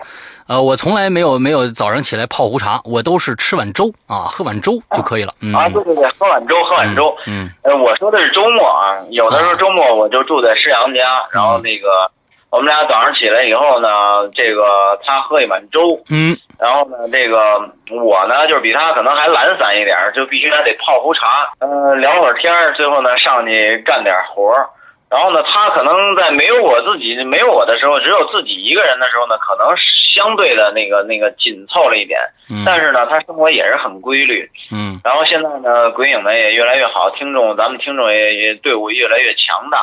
[0.48, 5.34] 呃，我从来没有没有早上起来泡壶茶，我都是吃碗粥啊，喝碗粥就可以了。
[5.42, 7.16] 嗯啊，对对对，喝碗粥，喝碗粥。
[7.26, 12.08] 嗯呃，我说的是周末啊，有的时候周末我就住在师阳家，然后那个
[12.50, 13.88] 我们俩早上起来以后呢，
[14.34, 17.58] 这个他喝一碗粥，嗯然后呢，这个
[17.90, 24.70] 我呢就是比他可能还懒散一点儿，就必须还得泡壶茶，呃，聊会儿天儿，最后呢上去干点活儿。
[25.08, 29.68] 然后呢，他可能在没有我自己没有我的时候，只有自己一个人的时候呢，可能
[30.14, 32.18] 相对的那个那个紧凑了一点。
[32.50, 34.50] 嗯，但是呢，他生活也是很规律。
[34.72, 39.78] 嗯然后现在呢，鬼影呢也越来越好，听众咱们听众也也队伍越来越强大。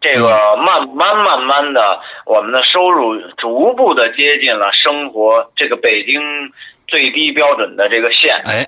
[0.00, 6.20] 这个嗯慢慢慢慢的，我们的收入逐步的接近了生活这个北京
[6.88, 8.34] 最低标准的这个线。
[8.44, 8.66] 哎，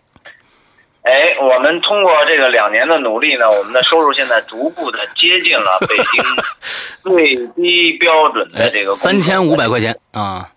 [1.04, 6.24] 哎，我们通过这个两年的努力呢，我们的收入现在逐步的接近了北京
[7.02, 10.48] 最低标准的哎这个，三千五百块钱啊，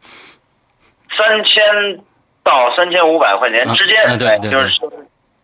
[1.17, 2.01] 三千
[2.43, 4.69] 到三千五百块钱之间，啊对就是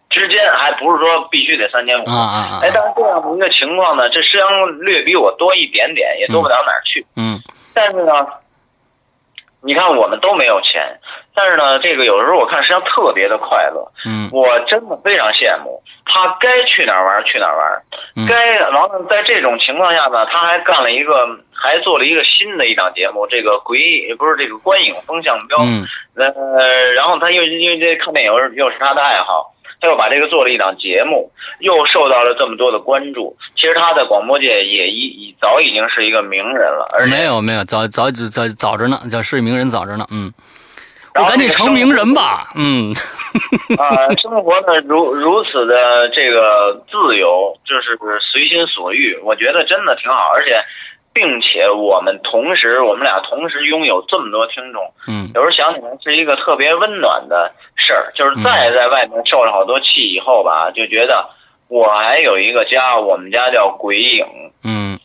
[0.10, 7.06] 之间，还不是说必须得三千五啊啊啊哎，但是这样的一个情况呢，这实际上略比我多一点点，也多不了哪儿去。
[7.18, 7.42] 嗯
[7.74, 8.14] 但是呢，
[9.62, 10.98] 你看我们都没有钱，
[11.36, 14.30] 但是呢，这个有时候我看实际上特别的快乐，嗯。
[14.32, 25.86] 我真的非常羡慕他该去哪儿玩儿去哪儿玩该完了，在这种情况下呢，他还干了一个，还做了一个新的一档节目，这个鬼也不是这个观影风向标，嗯。
[26.16, 33.36] 呃，然后他又因为这看电影又是他的爱好，他又把这个做了一档节目，又受到了这么多的关注。
[33.56, 40.32] 其实他在广播界也已已早已经是一个名人了，而没有没有，早早早早着呢，叫是名人早着呢，嗯，
[41.14, 42.94] 赶紧成名人吧，嗯
[43.78, 50.56] 啊、生活呢如如此的这个自由，就是随心所欲，我觉得真的挺好，而且。
[51.16, 61.30] 并且我们同时，我们俩同时拥有这么多听众，嗯有时候想起来是一个特别温暖的事儿，就是再在外面受了好多气以后吧，就觉得
[61.68, 64.26] 我还有一个家，我们家叫鬼影，
[64.64, 64.98] 嗯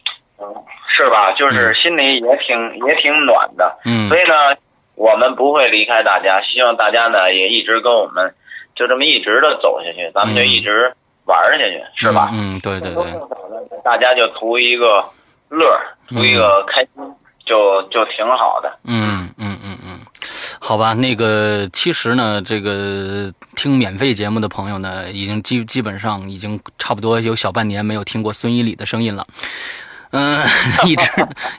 [0.97, 1.33] 是吧？
[1.35, 3.79] 就是心里也挺也挺暖的。
[3.85, 4.57] 嗯所以呢，
[4.99, 8.35] 我们不会离开大家，希望大家呢也一直跟我们
[8.75, 10.93] 就这么一直的走下去，咱们就一直
[11.25, 12.31] 玩下去，是吧？
[12.33, 13.05] 嗯，对对对，
[13.85, 15.05] 大家就图一个
[15.49, 17.15] 乐，图一个开心，
[17.47, 18.79] 就就挺好的。
[18.85, 20.01] 嗯嗯嗯嗯，
[20.61, 29.25] 好吧，那个其实呢，这个听免费节目的朋友呢，已经基基本上已经差不多有小半年没有听过孙一礼的声音了。
[30.11, 30.45] 嗯，
[30.87, 31.05] 一直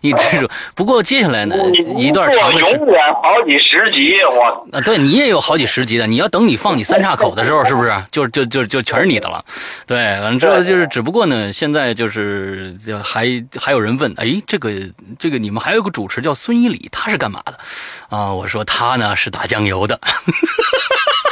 [0.01, 0.49] 一直住。
[0.75, 1.55] 不过接下来呢，
[1.95, 9.43] 一段长的时永远好几十集，我啊，对你也有好几十集的，你要等你放你三岔口的时候，是不是就就就就全是你的了？
[9.85, 13.27] 对，完了之后就是，只不过呢，现在就是就还
[13.59, 14.71] 还有人问，哎，这个
[15.17, 17.57] 这个你们还有个主持叫孙一礼，他是干嘛的？
[18.09, 19.99] 啊，我说他呢是打酱油的。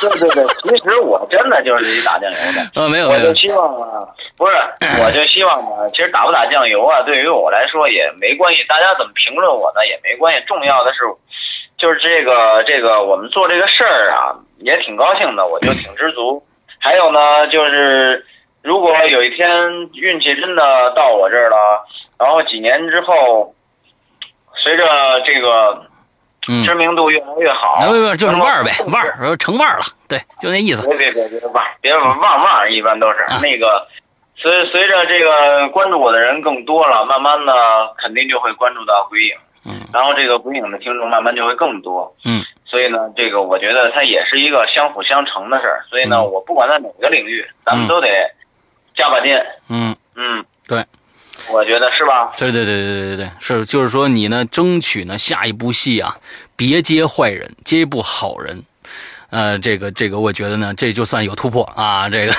[0.02, 2.62] 对对对，其实我真的就是一打酱油的。
[2.76, 4.08] 嗯， 没有没有我就，希望啊，
[4.38, 4.54] 不是，
[5.04, 11.00] 我就希望呢，其实打不打酱油啊，对于我来说也没关系，大家怎么评论我呢也没关系，重要的是，
[11.78, 16.44] 就是这个这个我们做这个事儿啊，也挺高兴的，我就挺知足。
[16.80, 18.24] 还有呢，就是
[18.64, 19.50] 如果有一天
[19.96, 21.84] 运气真的到我这儿了，
[22.20, 23.54] 然后几年之后，
[24.64, 24.86] 随着
[25.26, 25.82] 这个
[26.48, 30.88] 嗯，知名度越来越好，没有没有，就是腕儿呗，腕儿成腕儿了，对，就那意思。
[30.88, 33.40] 别别别别忘，别忘忘忘，一般都是、啊。
[33.42, 33.88] 那个。
[34.40, 37.52] 随随着这个关注我的人更多了，慢慢的
[37.98, 39.82] 肯定就会关注到鬼影，嗯。
[39.92, 42.16] 然后这个鬼影的听众慢慢就会更多。
[42.24, 45.84] 嗯，所以呢，这个我觉得它也是一个相辅相成的事儿。
[45.90, 46.32] 所以呢，嗯。
[46.32, 47.90] 我不管在哪个领域，咱们嗯。
[47.90, 48.08] 都得
[48.96, 49.36] 加把劲。
[49.70, 50.86] 嗯，嗯，对，
[51.52, 52.32] 我觉得是吧？
[52.38, 56.16] 对对对对对对，是就是说你呢，争取呢下一部戏啊，
[56.56, 58.62] 别接坏人，接一部好人。
[59.30, 62.08] 呃，这个这个，我觉得呢，这就算有突破啊。
[62.10, 62.32] 这个，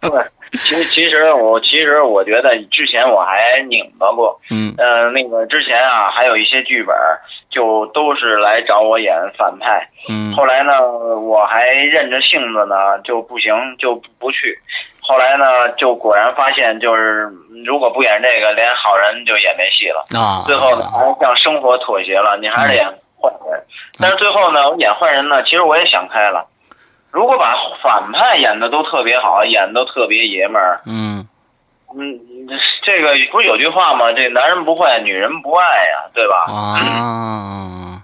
[0.00, 0.10] 对，
[0.50, 6.92] 其实其实我其实我觉得之前我还拧巴过，嗯呃，那个之前啊，还有一些剧本
[7.50, 9.88] 就都是来找我演反派。
[10.08, 10.72] 嗯后来呢，
[11.20, 14.58] 我还认着性子呢，就不行，就不不去。
[15.10, 17.28] 后来呢，就果然发现，就是
[17.66, 20.04] 如果不演这个，连好人就演没戏了。
[20.16, 22.86] 啊，最后呢，还是向生活妥协了，你还是演
[23.20, 23.60] 坏人。
[23.98, 26.46] 但是最后呢，我演坏人呢，其实我也想开了。
[27.10, 31.26] 如果把反派演的都特别好，演的都特别爷们儿，嗯
[31.92, 32.20] 嗯，
[32.84, 34.12] 这个不是有句话吗？
[34.12, 36.46] 这男人不坏，女人不爱呀，对吧？
[36.48, 38.00] 啊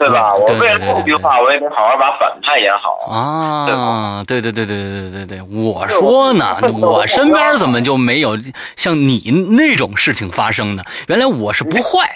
[0.00, 0.34] 对吧？
[0.34, 3.12] 我为了这句话，我也得好好把反派演好。
[3.12, 8.38] 啊，对对对对对对对对，我说呢，我身边怎么就没有
[8.76, 10.82] 像你那种事情发生呢？
[11.08, 12.08] 原来我是不坏。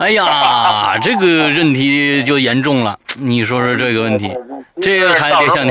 [0.00, 2.98] 哎呀，这个问题就严重了。
[3.20, 4.34] 你说说这个问题，
[4.82, 5.70] 这个还得向你。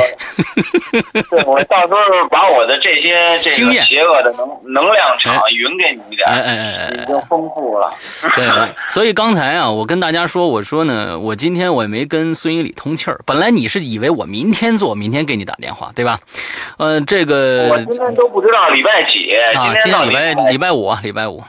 [1.11, 1.97] 对，我到时候
[2.29, 7.91] 把我的这些 这经验个邪恶的能能量场匀给你一点，哎哎哎哎已经丰富了。
[8.33, 8.47] 对，
[8.87, 13.17] 所以刚才啊，我跟大家说，我说呢，我今天我也没跟孙一礼通气儿。
[13.25, 16.19] 本来你是以为我明天做，明天给你打电话，对吧？
[16.77, 21.41] 呃，这个我今天都不知道礼拜几，啊，今礼天礼拜礼拜五，礼拜五。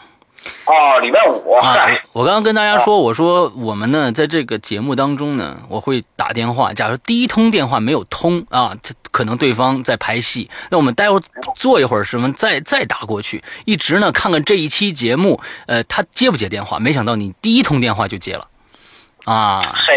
[0.67, 1.75] 哦，礼拜五啊！
[2.13, 6.73] 我刚刚跟大家说，我说我们呢，在这个节目当中呢，我会打电话。
[6.75, 8.77] 假如第一通电话没有通啊，
[9.11, 11.23] 可能对方在排戏，那我们待会儿
[11.57, 16.79] 坐一会儿，什么再再打过去，一直呢看看这一期节目，呃，他接不接电话？
[16.79, 18.47] 没想到你第一通电话就接了，
[19.25, 19.61] 啊！
[19.87, 19.95] 嘿，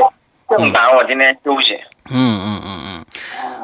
[0.49, 1.79] 正赶我今天休息。
[2.09, 3.05] 嗯嗯嗯嗯，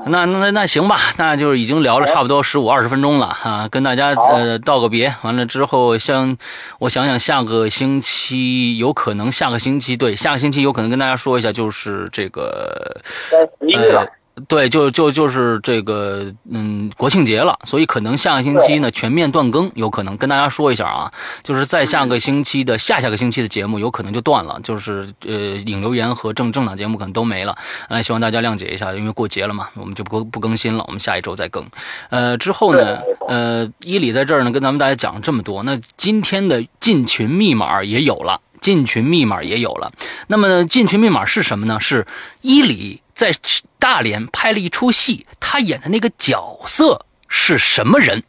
[0.08, 6.36] 那那那行吧，那就是已经聊了差不多十五二十分钟了哈，跟大家呃道个别，完了之后，像
[6.80, 12.98] 我想想，下个星期有可能下个星期对，下个星期有可能跟大家说一下，就是这个
[13.32, 14.08] 呃。
[14.48, 21.12] 对，就就就是这个，嗯，国庆节了，所以可能下个星期呢全面断更，有可能跟大家说一下啊，
[21.44, 25.32] 就是在下个星期的下下个星期的节目有可能就断了，就是呃
[25.68, 27.56] 引留言和正正档节目可能都没了，
[27.90, 31.64] 呃，希望大家谅解一下，因为过节了嘛，我们就不不更新了，我们下一周再更。
[32.10, 39.92] 呃，之后呢，呃，伊里在这儿呢跟咱们大家讲这么多，那今天的进群密码也有了，进群密码也有了，
[40.26, 41.80] 那么进群密码是什么呢？
[41.80, 42.08] 是
[42.42, 43.03] 伊里。
[43.14, 43.32] 在
[43.80, 48.24] 大连拍了一出戏，他演的那个角色是什么人？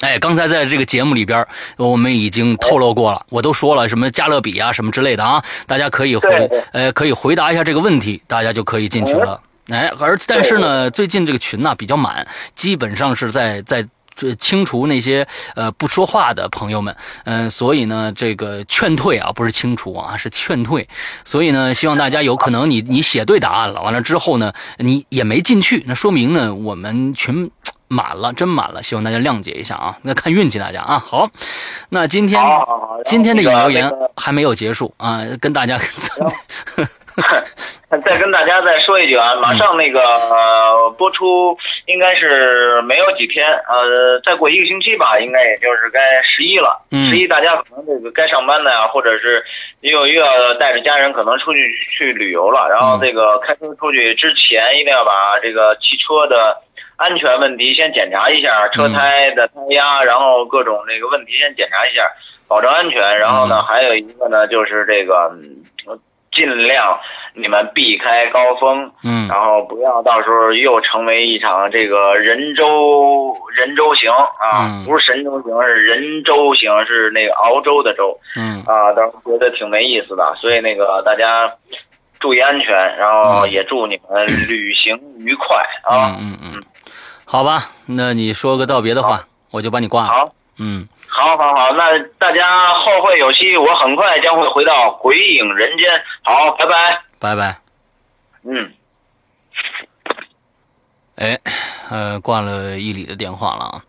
[0.00, 6.28] 哎，刚才在这个节目里边，我们已经透露过了，我都说了什么加勒比啊什么之类的啊，大家可以回
[6.72, 9.40] 呃可以回答一下这个问题，大家就可以进去了。
[9.68, 13.86] 哎，而但是呢，最近这个群呢比较满，基本上是在在。
[14.36, 20.88] 清除那些呃不说话的朋友们，嗯，所以呢，这个劝退啊，不是清除啊，是劝退。
[21.24, 27.50] 所以呢，希望大家有可能你你写对答案了，完了之后呢，你也没进去，那说明呢我们群
[27.88, 29.96] 满了，真满了，希望大家谅解一下啊。
[30.02, 30.98] 那看运气，大家啊。
[30.98, 31.30] 好，
[31.88, 32.40] 那今天
[33.04, 35.78] 今天的引流言还没有结束啊，跟大家。
[37.90, 46.80] 再跟大家再说一句啊，马上那个呃播出应该是没有几天，呃，再过一个星期吧，应该也就是该十一了。
[47.10, 49.44] 十一大家可能这个该上班的呀，或者是
[49.80, 51.58] 又又要带着家人可能出去
[51.98, 56.56] 去旅游了，然后这个开车出去之前一定要把这个汽车的
[56.96, 62.08] 安全问题先检查一下，车胎的胎压，然后各种这个问题先检查一下，
[62.48, 63.18] 保证安全。
[63.18, 65.32] 然后呢，还有一个呢就是这个。
[66.40, 66.98] 尽量
[67.34, 78.64] 你们避开高峰，嗯，然后不要到时候又成为一场这个人舟人舟行啊，不是神舟行，是人舟行，是那个熬粥的粥，嗯。
[78.66, 81.52] 啊，到时候觉得挺没意思的，所以那个大家
[82.18, 86.62] 注意安全，然后也祝你们旅行愉快啊，嗯嗯嗯，
[87.26, 89.20] 好吧，那你说个道别的话，
[89.52, 90.24] 我就把你挂了，好，
[90.58, 90.88] 嗯。
[91.12, 95.90] 好，好，好，那大家后会有期，我很快将会回到鬼影人间。
[96.22, 97.60] 好，拜拜，拜拜。
[98.42, 98.72] 嗯。
[101.16, 101.38] 哎，
[101.88, 103.84] 呃，挂了伊里的电话了啊。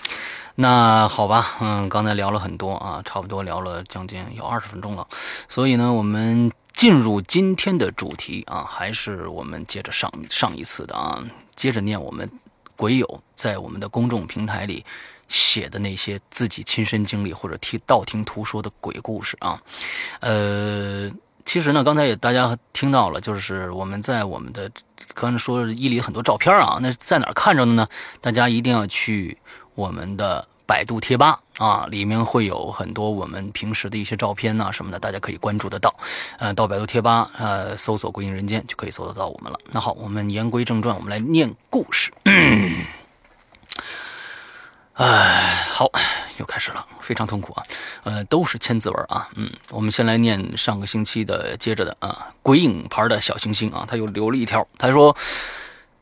[0.55, 5.07] 那好吧，嗯，刚才聊了很多啊，差不多聊了将近有二十分钟了。
[5.47, 11.23] 所以呢，我们进入今天的主题啊，还是我们接着上上一次的啊，
[11.55, 12.29] 接着念我们
[12.75, 14.85] 鬼友在我们的公众平台里。
[15.27, 19.57] 写的那些自己亲身经历或者听道听途说的鬼故事啊，
[20.19, 21.09] 呃，
[21.45, 24.69] 其实呢，刚才也大家听到了，就是我们在我们的
[25.13, 27.87] 刚才说伊犁很多照片啊，那在哪看着的呢？
[28.21, 29.37] 大家一定要去
[29.75, 35.93] 我们的百度贴吧啊，里面会有很多我们平时的一些照片呐什么的，大家可以关注得到。
[36.37, 39.59] 呃，到百度贴吧呃搜索“归隐人间”就可以搜得到我们了。
[39.71, 42.11] 那好，我们言归正传，我们来念故事。
[44.93, 45.89] 哎，好，
[46.41, 47.63] 又开始了，非常痛苦啊，
[48.03, 55.15] 呃，都是千字文啊，嗯，我们先来念上个星期的，接着的啊，鬼影牌的小星星啊，他又留了一条，他说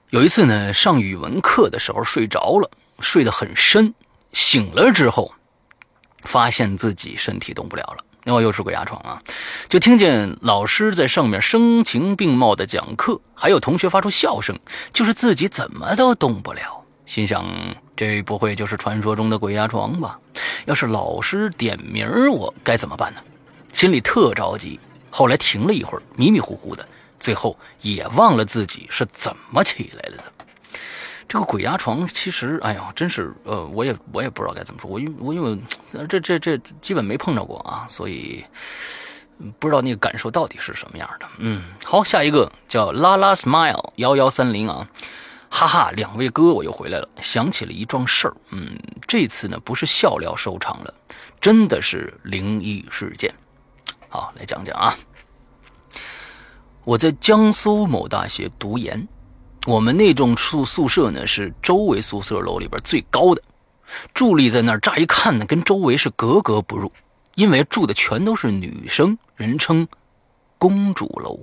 [0.10, 3.94] 有一次呢，上语文课的时候睡着了，睡得很深，
[4.34, 5.34] 醒了之后，
[6.24, 9.22] 发现自己身体动不了了，哦，又是鬼压床啊，
[9.68, 14.58] 就听见老师在上面声情并茂的讲课，还有同学发出笑声，
[14.94, 16.86] 就是自己怎么都动不了。
[17.06, 17.44] 心想，
[18.00, 20.18] 这不会就是传说中的鬼压床吧？
[20.64, 23.20] 要是老师点名我该怎么办呢？
[23.74, 24.80] 心里特着急。
[25.12, 26.88] 后来停了一会儿，迷迷糊糊的，
[27.20, 30.18] 最后也忘了自己是怎么起来的。
[31.28, 34.90] 这个鬼压床，其实，哎呀，真是，呃，我也我也不知道该怎么说。
[34.90, 35.60] 我因我因为
[36.08, 38.46] 这这这基本没碰着过啊，所以
[39.60, 41.26] 不知道那个感受到底是什么样的。
[41.40, 44.88] 嗯，好，下一个叫拉拉 smile 幺幺三零啊。
[45.50, 47.10] 哈哈，两位哥，我又回来了。
[47.20, 48.78] 想起了一桩事儿，嗯，
[49.08, 50.94] 这次呢不是笑料收场了，
[51.42, 53.34] 真的是灵异事件。
[54.08, 54.96] 好，来讲讲啊。
[56.86, 59.08] 我在江苏某大学读研，
[59.68, 63.42] 我们那栋宿宿舍呢是周围宿舍楼里边最高的，
[64.14, 66.92] 伫立在那儿，乍一看呢跟周围是格格不入，
[67.36, 69.88] 因为住的全都是女生，人称
[70.58, 71.40] “公主楼”。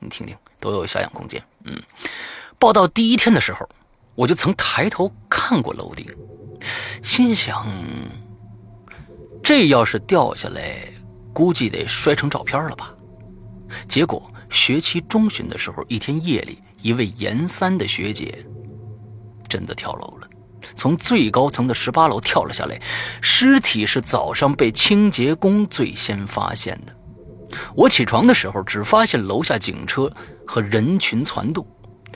[0.00, 1.40] 你听听，都有遐想空间。
[1.64, 1.80] 嗯，
[2.62, 3.68] 报道第一天的时候，
[4.14, 6.06] 我就曾抬头看过楼顶，
[7.02, 7.66] 心想，
[9.42, 10.76] 这要是掉下来，
[11.32, 12.94] 估计得摔成照片了吧。
[13.88, 18.46] 结果学期中旬的时候，一天夜里，一位研三的学姐
[19.48, 20.28] 真的跳楼了，
[20.76, 22.80] 从最高层的十八楼跳了下来，
[23.20, 26.94] 尸体是早上被清洁工最先发现的。
[27.74, 30.08] 我起床的时候，只发现楼下警车
[30.46, 31.66] 和人群攒动，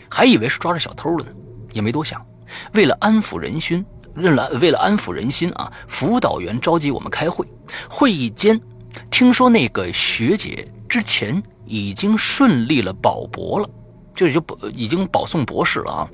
[0.09, 1.33] 还以为是抓着小偷了呢，
[1.73, 2.25] 也没多想。
[2.75, 3.85] 为了安抚人心，
[4.15, 7.47] 为了为了安抚人心啊，辅导员召集我们开会。
[7.89, 8.61] 会议间，
[9.11, 13.69] 听说那个学姐之前已经顺利了保博了，
[14.15, 16.09] 这就保已经保送博士了啊，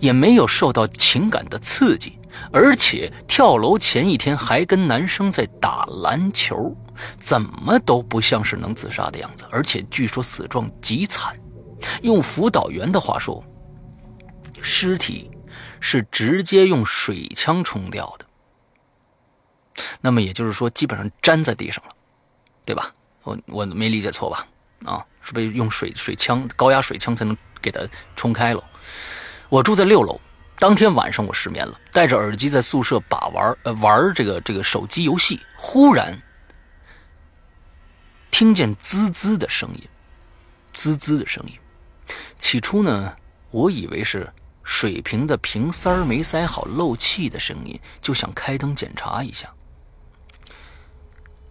[0.00, 2.18] 也没有受到情感的刺激，
[2.50, 6.76] 而且跳楼前一天还跟男生在打篮球。
[7.18, 11.36] 怎么都不像是能自杀的样子，而且据说死状极惨。
[12.02, 13.44] 用辅导员的话说，
[14.60, 15.30] 尸体
[15.80, 18.26] 是直接用水枪冲掉的。
[20.00, 21.90] 那么也就是说，基本上粘在地上了，
[22.64, 22.92] 对吧？
[23.22, 24.46] 我我没理解错吧？
[24.84, 27.80] 啊，是被用水水枪、高压水枪才能给它
[28.14, 28.64] 冲开了。
[29.48, 30.20] 我住在六楼，
[30.58, 36.20] 当天晚上我失眠了，戴着耳机在宿舍把玩，呃，玩这个这个手机游戏，忽然。
[38.30, 39.88] 听见滋滋的声音，
[40.72, 41.54] 滋滋的声音。
[42.38, 43.16] 起初呢，
[43.50, 44.32] 我以为是
[44.62, 49.52] 水瓶的瓶塞没塞好漏气的声音，就想开灯检查一下。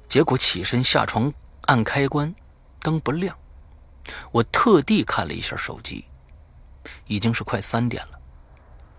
[0.08, 2.34] 结果起身下床按开关，
[2.82, 3.36] 灯不亮。
[4.32, 6.06] 我特地看了一下手机，
[7.08, 8.20] 已经是快三点了。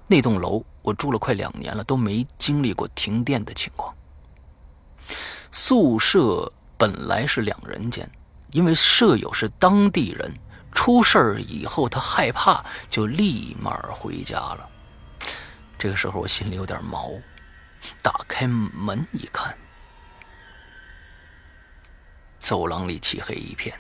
[0.07, 3.95] 那栋楼我住了快两年了，都没经历过停电的情况。
[5.51, 6.53] 宿舍。
[6.79, 8.07] 本来是两人间，
[8.51, 10.31] 因为舍友是当地人，
[10.77, 14.69] 出事儿以后他害怕，就立马回家了。
[15.79, 17.11] 这个时候我心里有点毛，
[18.03, 19.57] 打开门一看，
[22.39, 23.75] 走廊里漆黑一片，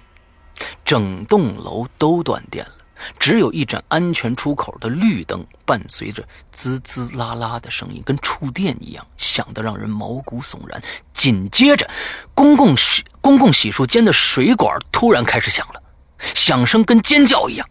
[0.84, 2.72] 整栋楼都断电了。
[3.20, 10.82] 只有一盏安全出口的绿灯，伴随着滋滋啦啦的声音，跟触电一样，响得让人毛骨悚然。
[11.12, 11.88] 紧接着，
[12.34, 15.82] 公共洗公共洗漱间的水管突然开始响了，
[16.18, 17.68] 响声跟尖叫一样。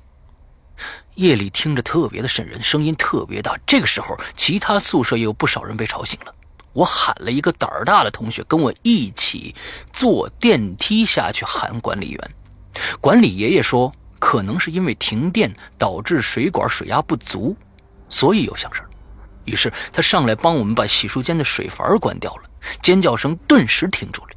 [1.15, 3.57] 夜里听着特别的瘆人，声音特别大。
[3.65, 6.33] 这个时候，其他宿舍也有不少人被吵醒了。
[6.73, 9.55] 我喊了一个胆儿大的同学跟我一起
[9.93, 12.31] 坐电梯下去喊管理员。
[12.99, 13.91] 管理爷爷说。
[14.17, 17.55] 可能是因为停电导致水管水压不足，
[18.09, 18.83] 所以有响声。
[19.43, 22.43] 于是他上来帮我们把洗漱间的水阀关掉了，
[22.81, 24.29] 尖叫声顿时停住了，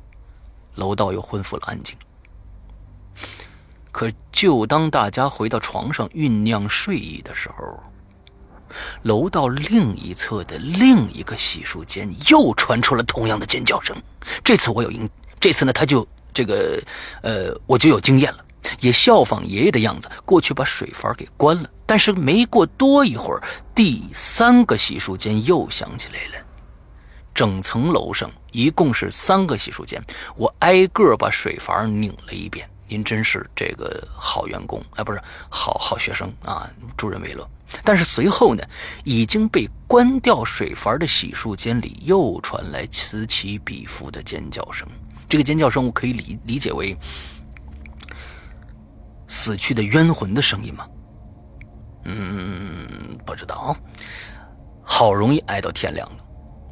[0.75, 1.97] 楼道又恢复了安静。
[3.99, 7.83] 可就当大家回到床上酝酿睡意的时候，
[9.03, 13.97] 楼道另一侧的另一个洗漱间又传出了同样的尖叫声。
[14.45, 16.81] 这次我有应，这次呢他就这个
[17.25, 18.45] 呃我就有经验了。
[18.79, 23.43] 也效仿爷爷的样子过去把水阀给关了，但是没过多一会儿，
[23.75, 26.45] 第三个洗漱间又响起来了。
[27.35, 30.01] 整层楼上一共是三个洗漱间，
[30.37, 32.71] 我挨个把水阀拧了一遍。
[32.89, 37.49] 您真是这个好员工，哎，不是好好学生啊，助人为乐。
[37.85, 38.65] 但是随后呢，
[39.05, 44.89] 已经被关掉水阀的洗漱间里又传来此起彼伏的尖叫声。
[45.29, 46.97] 这个尖叫声我可以理理解为。
[49.27, 50.87] 死去的冤魂的声音吗？
[52.05, 53.77] 嗯，不知道。
[54.83, 56.25] 好容易挨到天亮了。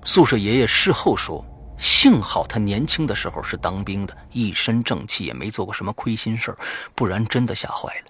[0.02, 1.44] 宿舍爷爷事后说，
[1.78, 6.56] 幸好他年轻的时候是当兵的，一身正气，也没做过什么亏心事
[6.94, 8.04] 不然真的吓坏了。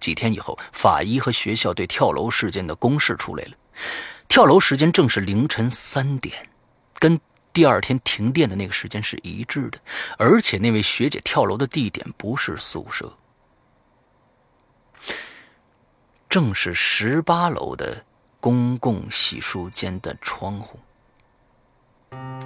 [0.00, 3.52] 几天以后，法医和学校对跳楼事件的公示出来了。
[4.28, 6.48] 跳楼时间正是凌晨三点，
[6.98, 7.20] 跟
[7.52, 9.78] 第二天停电的那个时间是一致的。
[10.18, 13.12] 而且那位学姐跳楼的地点不是宿舍。
[16.28, 18.04] 正是十八楼的
[18.40, 20.78] 公共洗漱间的窗户。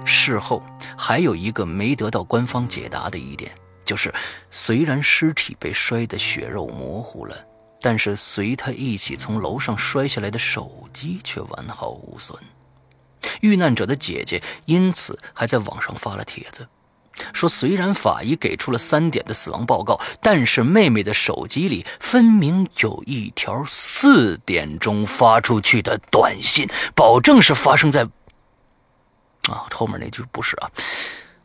[0.05, 0.63] 事后
[0.97, 3.51] 还有一个没得到官方解答的疑点，
[3.83, 4.13] 就是
[4.49, 7.35] 虽然尸体被摔得血肉模糊了，
[7.81, 12.37] 但是随他一起从楼上摔下来的手机却完好无损。
[13.41, 16.65] 遇难者的姐姐因此还在网上发了帖子，
[17.33, 28.07] 说虽然法医给出了三点的死亡报告，但是妹妹的手机里分明有一条四点钟发出去的短信，保证是发生在……
[29.51, 30.69] 啊，后面那句不是啊，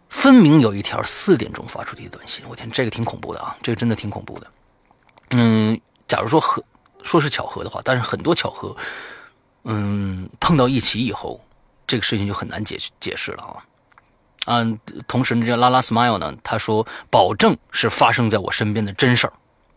[0.08, 2.44] 分明有一条四点钟发出去的短信。
[2.48, 4.46] 我天，这个挺恐怖的啊，这个真的挺恐怖的。
[5.30, 6.62] 嗯，假如说和
[7.02, 8.76] 说是巧合的话，但是很多巧合，
[9.64, 11.44] 嗯，碰到一起以后，
[11.86, 13.64] 这个事情就很难解解释了啊。
[14.46, 19.32] 嗯，同时呢，这拉拉 smile 呢，他说保证是发生在我身边的真事儿。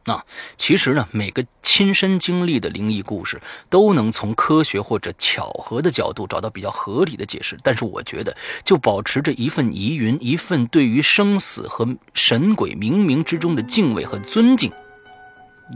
[0.06, 0.24] 啊，
[0.58, 7.58] 其实呢，每个亲身经历的灵异故事都能从科学或者巧合的角度找到比较合理的解释。
[7.64, 14.72] 但是我觉得，就保持着一份疑云，一份对于生死和神鬼冥冥之中的敬畏和尊敬，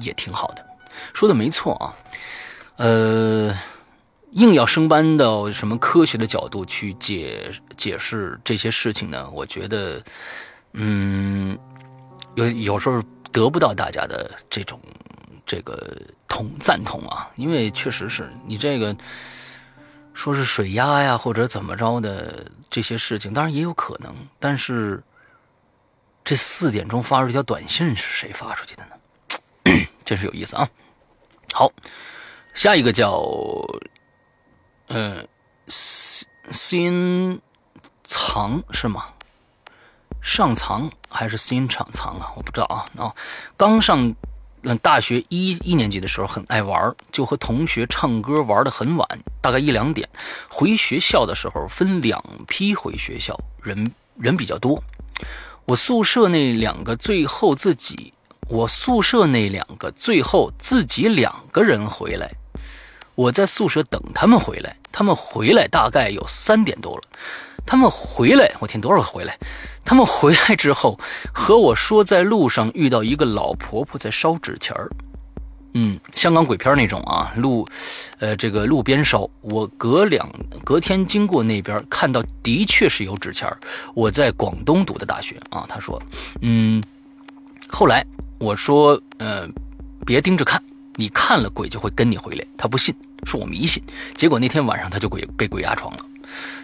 [0.02, 0.66] 也挺好的。
[1.14, 1.96] 说的没错啊，
[2.78, 3.58] 呃。
[4.34, 9.28] 硬要生搬到什么科学的角度去解解释这些事情呢？
[9.32, 10.00] 我觉得，
[10.74, 11.58] 嗯，
[12.36, 13.02] 有有时候
[13.32, 14.80] 得不到大家的这种
[15.46, 18.96] 这个同赞同啊，因为确实是你这个
[20.14, 25.02] 说是水压呀或者怎么着的这些事情，当然也有可能，但是
[26.24, 28.96] 这四点钟发出一条短信是谁发出去的呢？
[30.06, 30.68] 真是有意思啊！
[31.54, 31.72] 好，
[32.54, 33.24] 下一个叫。
[34.92, 35.24] 呃，
[35.68, 37.40] 新
[38.04, 39.06] 藏是吗？
[40.20, 42.32] 上藏还是新厂藏啊？
[42.36, 42.86] 我不知道啊。
[43.04, 43.14] 啊，
[43.58, 44.14] 刚上
[44.62, 49.08] 嗯大学一一年级的时候很爱玩，就和同学唱歌玩的很晚，
[49.42, 50.08] 大概一两点。
[50.48, 54.82] 回学校的时候分两批回学校，人人比较多。
[55.66, 58.14] 我宿舍那两个最后自己，
[58.48, 62.32] 我宿舍那两个最后自己两个人回来。
[63.16, 67.04] 我在宿舍等他们回来，他们回来大概有三点多了。
[67.66, 69.38] 他们回来，我天，多少回来？
[69.90, 71.00] 他们回来之后
[71.34, 74.88] 和我说，在路上遇到一个老婆婆在烧纸钱儿。
[75.74, 77.68] 嗯，香港鬼片那种啊，路，
[78.20, 79.28] 呃，这个路边烧。
[79.42, 80.30] 我隔两
[80.64, 83.58] 隔天经过那边，看到的确是有纸钱儿。
[83.96, 86.00] 我在广东读的大学啊，他说，
[86.42, 86.84] 嗯，
[87.68, 88.06] 后来
[88.38, 89.50] 我说，呃，
[90.06, 90.62] 别盯着看。
[90.98, 93.82] 你看了鬼就会跟你回来，他不信，说我迷信。
[94.14, 96.06] 结果那天晚上他就鬼被鬼压床了。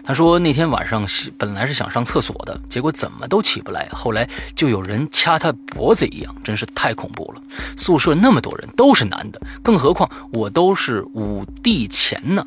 [0.02, 1.06] 他说那天晚上
[1.36, 3.88] 本来是想上厕所的，结果怎么都起不来。
[3.92, 7.42] 后来就有人掐他脖子一样，真是太恐怖了。
[7.76, 12.46] 宿舍那么多人都是男的，更何况我都是五帝钱呢，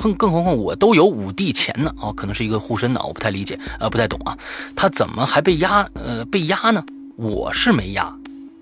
[0.00, 1.94] 更更何况我都有五帝钱呢。
[2.00, 4.36] 哦，可能是一个护身的，我不太理解，呃，不太懂啊。
[4.74, 5.88] 他怎么还被压？
[5.94, 6.84] 呃，被压呢？
[7.16, 8.12] 我是没压。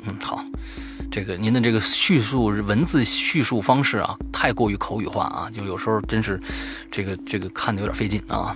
[0.05, 0.45] 嗯，好。
[1.11, 6.41] 这个您的这个叙述文字叙述方式啊，太过于口语化啊，就有时候真是，
[6.91, 8.55] 这个这个看的有点费劲啊。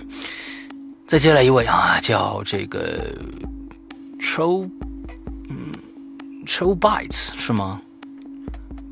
[1.07, 3.13] 再接下来一位啊，叫这个
[4.19, 4.69] Tro，
[5.49, 5.71] 嗯
[6.45, 7.81] ，Tro Bites 是吗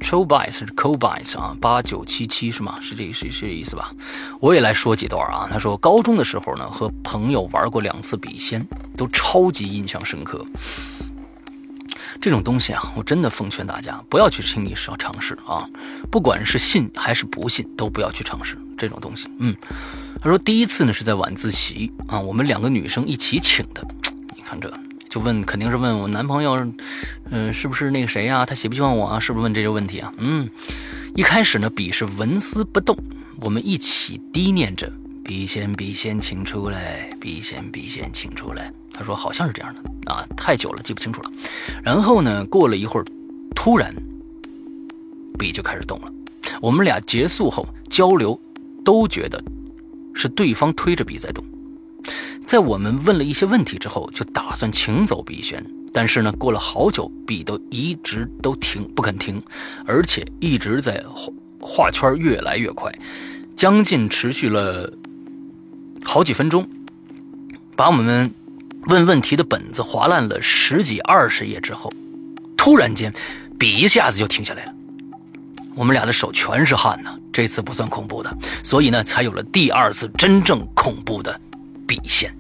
[0.02, 2.78] ？Tro Bites 是 Co Bites 啊，八九七七是吗？
[2.82, 3.94] 是这是是这意思吧？
[4.40, 5.48] 我也来说几段啊。
[5.52, 8.66] 他说高中的时候呢，和朋友玩过两次笔仙，
[8.98, 10.44] 都超级印象深刻。
[12.22, 15.68] 这种东西啊，我真的奉劝大家不要去轻易试尝试啊！
[16.12, 19.28] 不管是信还是不信，都不要去尝试这种东西。
[19.38, 19.56] 嗯，
[20.22, 23.88] 他说第一次呢是在晚自习啊，我们两个女生一起请的。
[24.36, 24.72] 你看这
[25.10, 26.68] 就问，肯定是问我男朋友，
[27.30, 28.46] 嗯，是不是那个谁呀？
[28.46, 29.20] 他喜不喜欢我啊？
[29.20, 30.12] 是不是问这些问题啊？
[30.18, 30.50] 嗯，
[31.16, 32.98] 一开始呢，笔是纹丝不动，
[33.40, 34.92] 我们一起低念着。
[35.24, 37.08] 笔仙，笔仙，请出来！
[37.22, 38.74] 笔仙，笔仙，请出来！
[39.00, 41.32] 他说好像是这样的啊，太久了记不清楚了。
[41.82, 43.06] 然后呢，过了一会儿，
[43.56, 43.96] 突然
[45.38, 46.12] 笔就开始动了。
[46.62, 48.38] 我们俩结束后交流，
[48.84, 49.42] 都觉得
[50.14, 51.42] 是对方推着笔在动。
[52.46, 59.42] 在我们问了一些问题之后，就打算请走笔仙，但是呢，过了好久，笔都一直都停不肯停，
[59.86, 61.32] 而且一直在画
[61.62, 62.94] 画圈越来越快，
[63.56, 64.92] 将近持续了。
[66.04, 66.68] 好几分钟，
[67.78, 68.34] 把我们
[68.88, 71.92] 问问题的本子划烂了十几二十页之后，
[72.58, 73.14] 突然间，
[73.60, 74.74] 笔一下子就停下来了。
[75.76, 77.16] 我们俩的手全是汗呐。
[77.32, 81.40] 这次不算恐怖的，所以呢，才有了第二次真正恐怖的
[81.88, 82.34] 笔仙。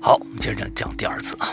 [0.00, 1.48] 好，我们接着讲讲第二次啊。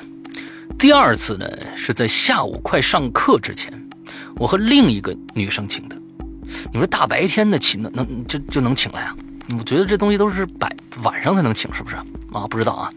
[0.78, 3.72] 第二次呢，是在下午快上课之前，
[4.36, 5.96] 我和另一个女生请的。
[6.74, 9.16] 你说大白天的请能能就就能请来啊？
[9.58, 12.04] 我觉得这东西都是白晚上才能请，是不是啊？
[12.50, 12.92] 不知道啊。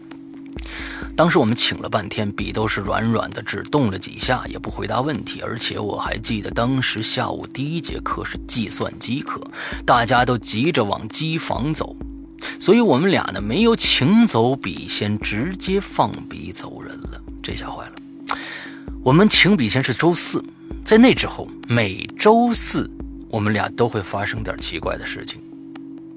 [1.15, 5.41] 当时我们请了半天，笔都是软软的，只动了几下，也不回答问题。
[5.41, 9.41] 而且我还记得，当时下午第一节课是计算机课，
[9.85, 11.95] 大家都急着往机房走。
[12.57, 17.21] 所以我们俩呢没有请走笔仙，直接放笔走人了。
[17.43, 18.37] 这下坏了。
[19.03, 20.43] 我们请笔仙是周四，
[20.85, 22.89] 在那之后每周四
[23.29, 25.41] 我们俩都会发生点奇怪的事情，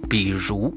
[0.08, 0.72] 比如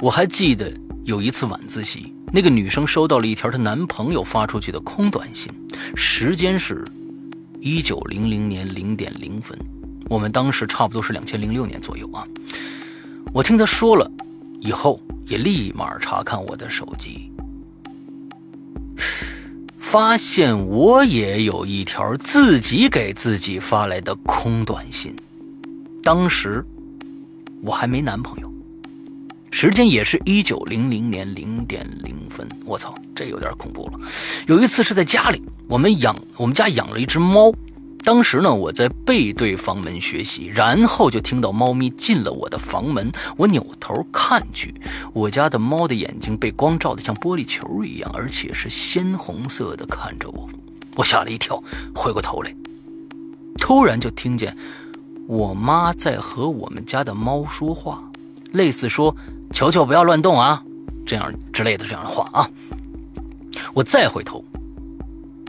[0.00, 0.72] 我还记得
[1.04, 5.52] 有一次晚自习，那个女生收到了一条她男朋友发出去的空短信，
[5.94, 6.84] 时间是
[7.60, 9.58] 一九零零年零点零分，
[10.08, 12.26] 我们当时差不多是两千零六年左右啊。
[13.32, 14.10] 我听他说了。
[14.62, 17.32] 以后也立马查看我的手机，
[19.78, 25.16] 发现我也有一条自己给自己发来的空短信。
[26.02, 26.62] 当时
[27.62, 28.49] 我还没男朋友，
[29.62, 32.48] 时间也是一九零零年零点零分。
[32.64, 33.98] 我操，这有点恐怖了。
[34.46, 37.52] 有一次是在家里，我们养我们家养了一只猫。
[38.02, 43.12] 当时呢，我在背对房门学习，然后就听到猫咪进了我的房门。
[43.36, 44.72] 我扭头看去，
[45.12, 50.48] 我家的猫的眼睛被光照得像玻璃球一样，而且是鲜红色的看着我。
[50.96, 51.62] 我吓了一跳，
[51.94, 52.56] 回过头来，
[53.58, 54.56] 突然就听见
[55.26, 58.02] 我妈在和我们家的猫说话，
[58.52, 59.14] 类似说
[59.52, 60.62] “求求不要乱动啊”
[61.06, 62.48] 这样之类的这样的话啊。
[63.74, 64.44] 我再回头，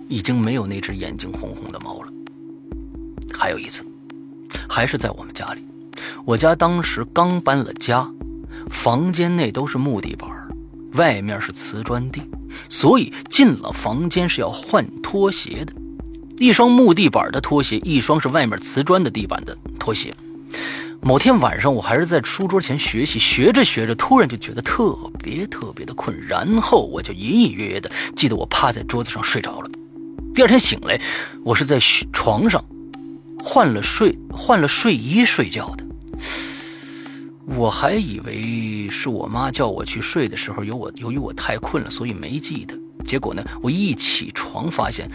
[0.07, 2.11] 已经没有那只眼睛红红的猫了。
[3.33, 3.83] 还有一次，
[4.69, 5.65] 还是在我们家里。
[6.25, 8.07] 我家当时刚搬了家，
[8.69, 10.29] 房间内都是木地板，
[10.93, 12.21] 外面是瓷砖地，
[12.69, 15.73] 所以进了房间是要换拖鞋的。
[16.37, 20.13] 一双木地板的拖鞋，一双是外面瓷砖的地板的拖鞋。
[21.03, 29.69] 某天晚上，我还是在书桌前学习，学着学着，突然就觉得特别特别的困，然后我就隐隐约约的记得我趴在桌子上睡着了。
[30.35, 31.01] 第二天醒来，
[31.43, 31.79] 我是在
[32.13, 32.63] 床上。
[33.43, 35.83] 换了睡换了睡衣睡觉的，
[37.57, 42.77] 我还以为是我妈叫我去睡的时候，有我由于我太困了，所以没记得。
[43.03, 45.09] 结果呢，我一起床发现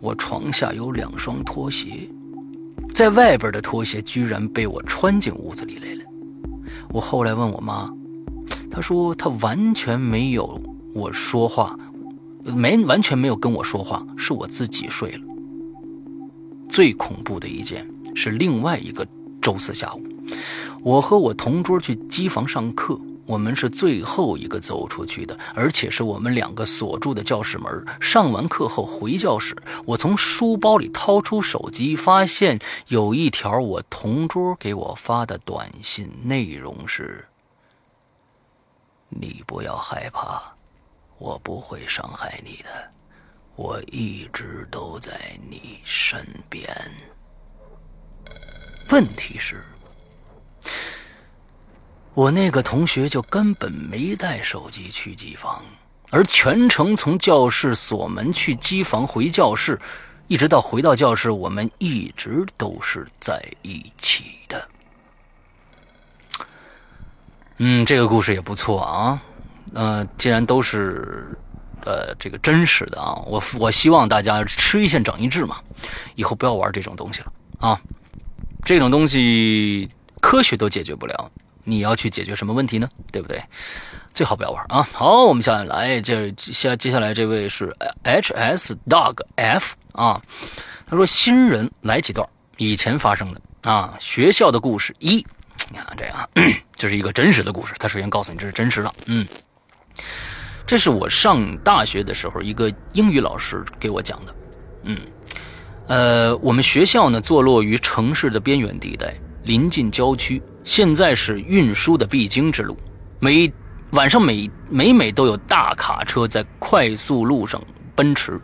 [0.00, 2.10] 我床下有两双拖鞋，
[2.94, 6.04] 在外边的拖鞋居然被我穿进屋子里来了。
[6.90, 7.90] 我后来问我妈，
[8.70, 10.60] 她说她完全没有
[10.92, 11.76] 我说话，
[12.44, 15.20] 没完全没有跟我说话，是我自己睡了。
[16.68, 19.06] 最恐怖的一件是另外一个
[19.40, 20.02] 周四下午，
[20.82, 23.00] 我和我同桌去机房上课，
[23.30, 27.86] 我们是最后一个走出去的，而且是我们两个锁住的教室门。
[28.00, 29.56] 上完课后回教室，
[29.86, 32.58] 我从书包里掏出手机，发现
[32.88, 37.24] 有一条我同桌给我发的短信，内容是
[39.08, 40.42] ：“你不要害怕，
[41.18, 42.90] 我不会伤害你的。”
[43.54, 45.12] 我一直都在
[45.48, 46.68] 你身边。
[48.90, 49.62] 问题是，
[52.14, 55.62] 我那个同学就根本没带手机去机房，
[56.10, 59.78] 而全程从教室锁门去机房回教室，
[60.26, 64.68] 一直到回到教室，我们一直都是在一起的。
[67.58, 69.22] 嗯，这个故事也不错啊。
[69.74, 71.36] 呃，既然都是。
[71.86, 75.56] 呃，这个真实的啊，我我希望大家吃一堑长一智嘛，
[76.14, 77.80] 以后不要玩这种东西了啊，
[78.62, 79.88] 这种东西
[80.20, 81.30] 科学都解决不了，
[81.70, 82.88] 你要去解决什么问题呢？
[83.12, 83.40] 对不对？
[84.12, 84.82] 最好不要玩啊。
[84.92, 90.20] 好，我们下来，这下接下来这位是 H S Dog F 啊，
[90.86, 93.40] 他说新人来几段以前发生的
[93.70, 95.24] 啊学校的故事一，
[95.70, 96.28] 你看这样，
[96.74, 99.26] 这是一个真实的故事，他首先告诉你这是真实的，嗯。
[100.66, 104.34] 这是我上大学的时候一个英语老师给我讲的，
[104.84, 104.98] 嗯，
[105.88, 109.12] 呃，我们学校呢坐落于城市的边缘地带，
[109.42, 112.76] 临近郊区，现在是运输的必经之路，
[113.18, 113.50] 每
[113.92, 117.60] 晚上每每每都有大卡车在快速路上
[117.94, 118.40] 奔驰，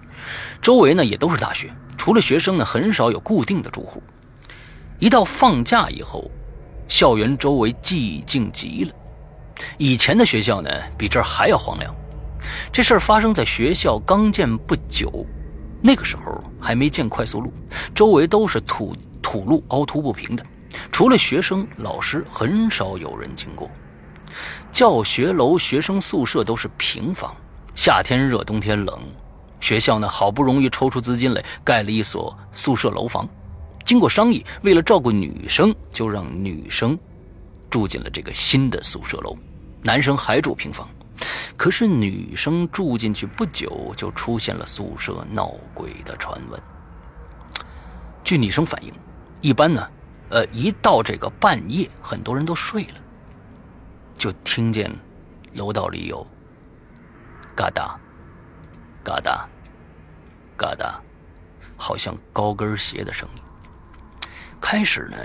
[0.60, 4.02] 周围呢也都是大学，除了学生呢，很少有固定的住户。
[4.98, 6.30] 一到放假以后，
[6.88, 8.92] 校园周围寂静极了，
[9.76, 11.94] 以前的学校呢比这儿还要荒凉。
[12.72, 15.26] 这事儿发生在学校刚建不久，
[15.82, 17.52] 那个时候还没建快速路，
[17.94, 20.44] 周围都是土土路，凹凸不平的。
[20.90, 23.70] 除了学生、老师，很少有人经过。
[24.70, 27.34] 教学楼、学生宿舍都是平房，
[27.74, 28.98] 夏天热，冬天冷。
[29.60, 33.26] 学校呢，好不容易抽出资金来盖了一所宿舍楼房。
[33.84, 36.98] 经过商议，为了照顾女生，就让女生
[37.70, 39.36] 住进了这个新的宿舍楼，
[39.82, 40.88] 男生还住平房。
[41.56, 46.60] 可是女生住进去不久，就出现了宿舍闹鬼的传闻。
[48.22, 48.92] 据女生反映，
[49.40, 49.88] 一般呢，
[50.30, 52.94] 呃，一到这个半夜，很多人都睡了，
[54.16, 54.90] 就听见
[55.54, 56.26] 楼道里有
[57.54, 57.98] 嘎哒、
[59.04, 59.48] 嘎哒、
[60.56, 61.00] 嘎哒，
[61.76, 63.42] 好像高跟鞋的声音。
[64.60, 65.16] 开始呢，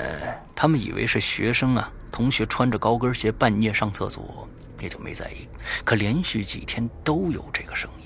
[0.56, 4.48] 他们以为是学生啊，同学穿着高跟鞋半夜上厕所，
[4.80, 5.48] 也就没在意。
[5.84, 8.06] 可连续几天都有这个声音，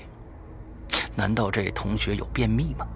[1.14, 2.88] 难道这同学有便秘吗？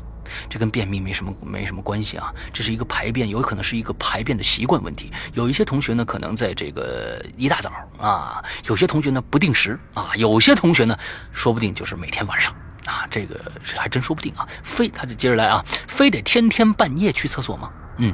[0.49, 5.11] 这跟便秘没什么没什么关系啊，这是一个排便，有可能是一个排便的习惯问题。
[5.33, 10.97] 有一些同学呢，可能在这个一大早啊；有些同学呢不定时啊；有些同学呢，
[11.31, 12.53] 说不定就是每天晚上
[12.85, 13.07] 啊。
[13.09, 14.47] 这个还真说不定啊。
[14.63, 17.69] 非他就接着来啊，非得天天半夜去厕所吗？
[17.97, 18.13] 嗯，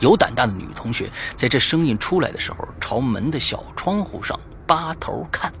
[0.00, 5.52] 有胆大的女同学在这声音出来的时候，朝门的小窗户上扒头看，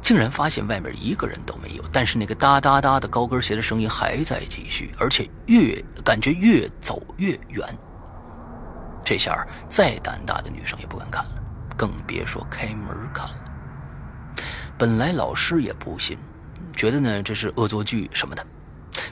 [0.00, 1.84] 竟然发现外面一个人都没有。
[1.92, 7.66] 但是那个哒哒哒的高跟鞋的声音还在继续，而且越感觉越走越远。
[9.04, 11.30] 这下再胆大的女生也不敢看了，
[11.76, 13.34] 更别说开门看了。
[14.76, 16.18] 本来老师也不信，
[16.76, 18.46] 觉得呢这是恶作剧什么的。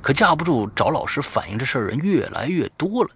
[0.02, 3.11] 可架不住找老师反映这事儿人越来越多了，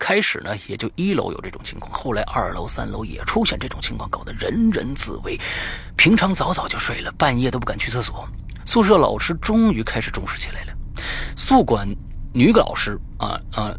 [0.00, 5.38] 开始呢也就一楼有这种情况，后来二楼、三楼也出现这种情况，搞得人人自危。
[5.94, 8.26] 平常早早就睡了，半夜都不敢去厕所。
[8.64, 10.72] 宿舍老师终于开始重视起来了，
[11.36, 11.86] 宿管
[12.32, 13.74] 女老师啊啊，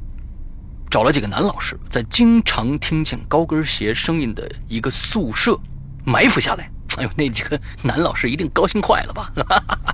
[0.90, 5.58] 找了几个男老师，在经常听见高跟鞋声音的一个宿舍
[6.06, 6.70] 埋伏下来。
[6.98, 9.32] 哎呦，那几个男老师一定高兴坏了吧？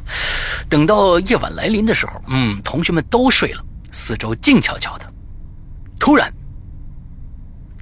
[0.67, 5.13] 等到夜晚来临的时候，嗯，同学们都睡了，四周静悄悄的。
[5.99, 6.33] 突然，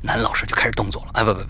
[0.01, 1.11] 男老师就开始动作了。
[1.13, 1.49] 哎，不不不，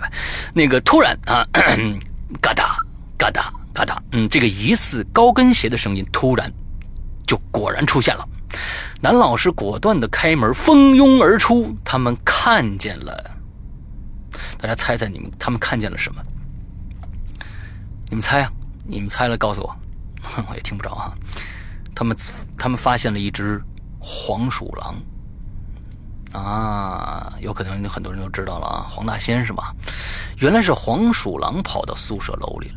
[0.54, 1.46] 那个突然啊，
[2.42, 2.78] 嘎哒
[3.18, 6.52] 嘎哒嘎哒，嗯，这个疑似高跟鞋的声音突然
[7.26, 8.28] 就果然出现了。
[9.02, 11.76] 男老师果断的开门，蜂拥而出。
[11.84, 13.32] 他们看见了，
[14.58, 16.22] 大家猜猜你们他们看见了什么？
[18.10, 18.52] 你们猜啊？
[18.88, 19.76] 你们猜了告诉我，
[20.48, 21.14] 我也听不着啊。
[21.94, 22.16] 他们
[22.58, 23.62] 他们发现了一只
[24.00, 24.96] 黄鼠狼
[26.38, 29.74] 啊，有可能很多人都知道了啊，黄大仙是吧？
[30.40, 32.76] 原来是黄鼠狼跑到宿舍楼里了。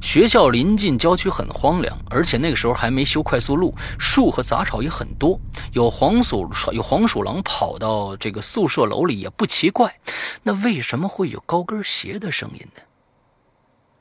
[0.00, 5.38] 学校临近郊区，很荒凉，而且那个时候还没修快速路，树和杂草也很多。
[5.72, 9.94] 有黄鼠有黄鼠狼跑到这个宿舍楼里也不奇怪。
[10.42, 12.82] 那为什么会有高跟鞋的声音呢？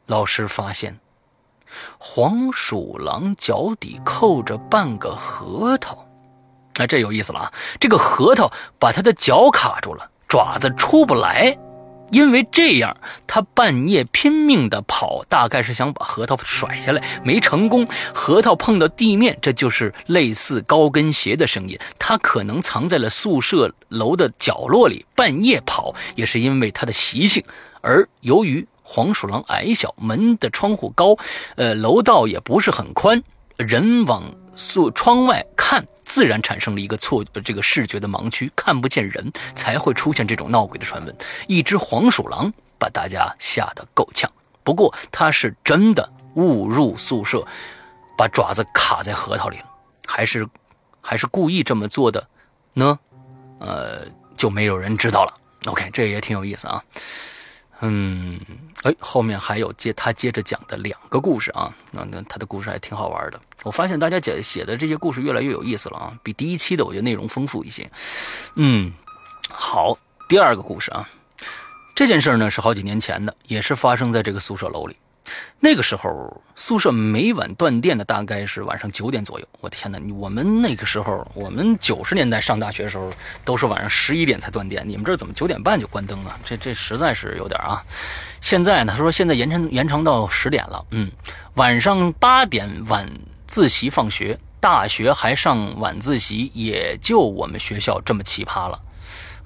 [0.05, 0.97] 老师发现，
[1.99, 6.06] 黄鼠狼脚底扣着半个核桃，
[6.77, 7.53] 那这有意思了啊！
[7.79, 11.57] 这个核桃把它的脚卡住了，爪子出不来。
[12.09, 12.95] 因为这样，
[13.27, 17.85] 他半夜拼命的跑，大概是想把核桃甩下来，没成功。
[18.13, 21.77] 核桃碰到地面，这就是类似高跟鞋的声音。
[21.99, 27.43] 他可能藏在了宿舍楼的角落里，半夜跑也是因为他的习性。
[27.81, 31.17] 而由于黄鼠狼矮小，门的窗户高，
[31.57, 33.21] 呃，楼道也不是很宽，
[33.57, 34.23] 人往
[34.57, 41.15] 宿窗外看，自然产生了一个错，这个视觉的盲区，看不见人，才会出现这种闹鬼的传闻。
[41.47, 44.29] 一只黄鼠狼把大家吓得够呛，
[44.63, 47.45] 不过它是真的误入宿舍，
[48.17, 49.65] 把爪子卡在核桃里了，
[50.07, 50.47] 还是
[51.01, 52.27] 还是故意这么做的
[52.73, 52.99] 呢？
[53.59, 54.05] 呃，
[54.35, 55.33] 就没有人知道了。
[55.65, 56.83] OK，这也挺有意思啊。
[57.81, 58.39] 嗯，
[58.83, 63.39] 哎，后面还有接他接着讲的两个故事啊，那那他的故事还挺好玩的。
[63.63, 67.89] 我发现大家写写的这些故事越来越有意思了啊，比第一期的我觉得内容丰富一些。
[68.55, 68.91] 嗯，
[69.49, 69.97] 好，
[70.27, 71.07] 第二个故事啊，
[71.93, 74.95] 这件事呢是好几年前的，也是发生在这个宿舍楼里。
[75.59, 79.47] 那个时候宿舍每晚断电的大概是晚上九点左右。
[79.59, 79.99] 我的天哪！
[80.15, 83.11] 我们那个时候，我们九十年代上大学的时候
[83.43, 86.37] 都是晚上十一点才断电，你们这怎么九点半就关灯啊？
[86.45, 87.81] 这这实在是有点啊！
[88.39, 90.85] 现在呢，他说现在延长延长到十点了。
[90.91, 91.11] 嗯，
[91.55, 93.09] 晚上八点晚
[93.47, 98.79] 自习放学，大学还上晚自习，也就我们学校这么奇葩了。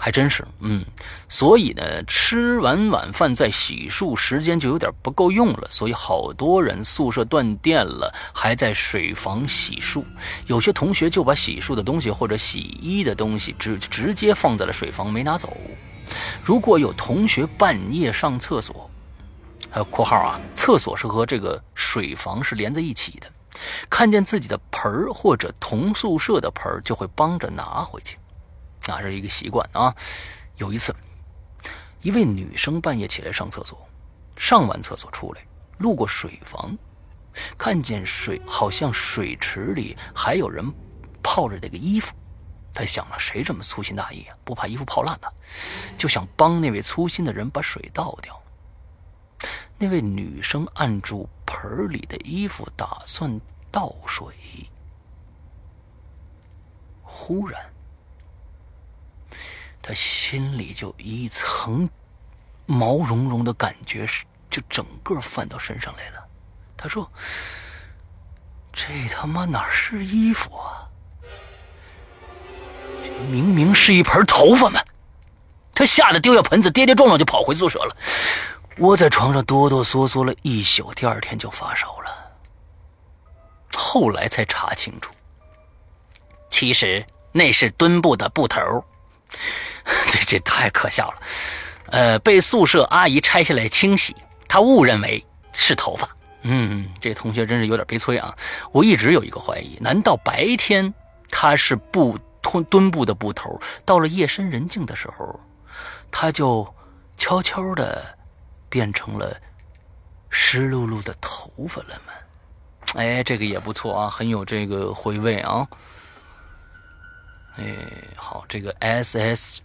[0.04, 0.84] 还真是，嗯，
[1.30, 10.04] 所以呢，吃完晚饭再洗漱时间就有点不够用了，所以好多人宿舍断电了，还在水房洗漱。
[10.48, 15.56] 有些同学就把洗漱的东西或者洗衣的东西直直接放在了水房，没拿走。
[16.44, 18.90] 如果有同学半夜上厕所，
[19.70, 23.28] 还有括号啊，厕所是和这个水房是连在一起的，
[23.88, 28.18] 看见自己的盆儿或者同宿舍的盆儿，就会帮着拿回去。
[28.88, 29.96] 啊，这是一个习惯啊。
[30.58, 30.96] 有一次，
[32.02, 33.88] 一位女生半夜起来上厕所，
[34.38, 35.42] 上完厕所出来，
[35.80, 36.78] 路过水房，
[37.58, 40.66] 看见水好像水池里还有人
[41.24, 42.14] 泡着这个衣服，
[42.74, 44.36] 她想了，谁这么粗心大意啊？
[44.44, 45.28] 不怕衣服泡烂呢？
[45.98, 48.40] 就想帮那位粗心的人把水倒掉。
[49.78, 53.40] 那位女生按住盆里的衣服，打算
[53.72, 54.28] 倒水，
[57.02, 57.71] 忽然，
[59.82, 61.90] 他心里就一层
[62.66, 66.24] 毛茸茸的感觉，是就整个泛到身上来了。
[66.78, 67.12] 他说
[68.72, 70.88] ：“这他妈哪是衣服啊？
[73.04, 74.82] 这明明是一盆头发嘛！”
[75.74, 77.96] 他吓得丢下盆子，跌跌撞撞就跑回宿舍了。
[78.78, 82.32] 窝在床上哆哆嗦嗦了一宿，第二天就发烧了。
[83.74, 85.12] 后来才查清楚，
[86.50, 88.60] 其实那是墩布的布头。
[90.12, 91.22] 这 这太可笑了。
[91.88, 94.14] 呃，被宿舍阿姨拆下来清洗，
[94.48, 96.08] 她误认为是头发。
[96.42, 98.36] 嗯，这同学真是有点悲催啊！
[98.72, 100.94] 我一直有一个怀疑：难道白天
[101.30, 105.40] 他是布墩墩布的布头，到了夜深人静的时候，
[106.12, 106.68] 他就
[107.16, 108.04] 悄悄的？
[108.70, 109.36] 变成了
[110.30, 112.14] 湿漉漉的头发了吗？
[112.96, 115.68] 哎，这个也不错啊，很有这个回味啊。
[117.58, 117.76] 哎，
[118.16, 119.62] 好，这个 S S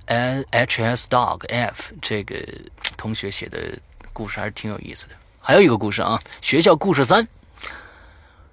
[0.50, 2.36] H S Dog F 这个
[2.96, 3.58] 同学写的
[4.12, 5.12] 故事还是挺有意思的。
[5.40, 7.26] 还有一个故事啊，学校故事三。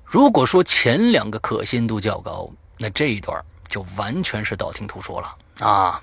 [0.05, 5.99] 如果说前两个可信度较高，那这一段就完全是道听途说了啊。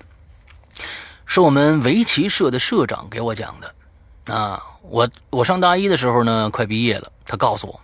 [1.25, 4.33] 是我们围棋社的社长给我讲的。
[4.33, 7.11] 啊，我我上大一的时候呢，快毕业了。
[7.25, 7.79] 他告诉我，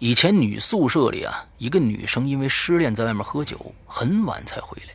[0.00, 4.94] 以前女宿舍里啊，一个女生因为失恋在外面喝酒，很晚才回来。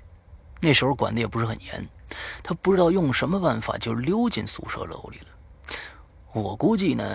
[0.60, 1.88] 那时候管的也不是很严，
[2.42, 5.28] 她不知道用什么办法就溜进宿舍楼里了。
[6.34, 7.06] 我估计呢，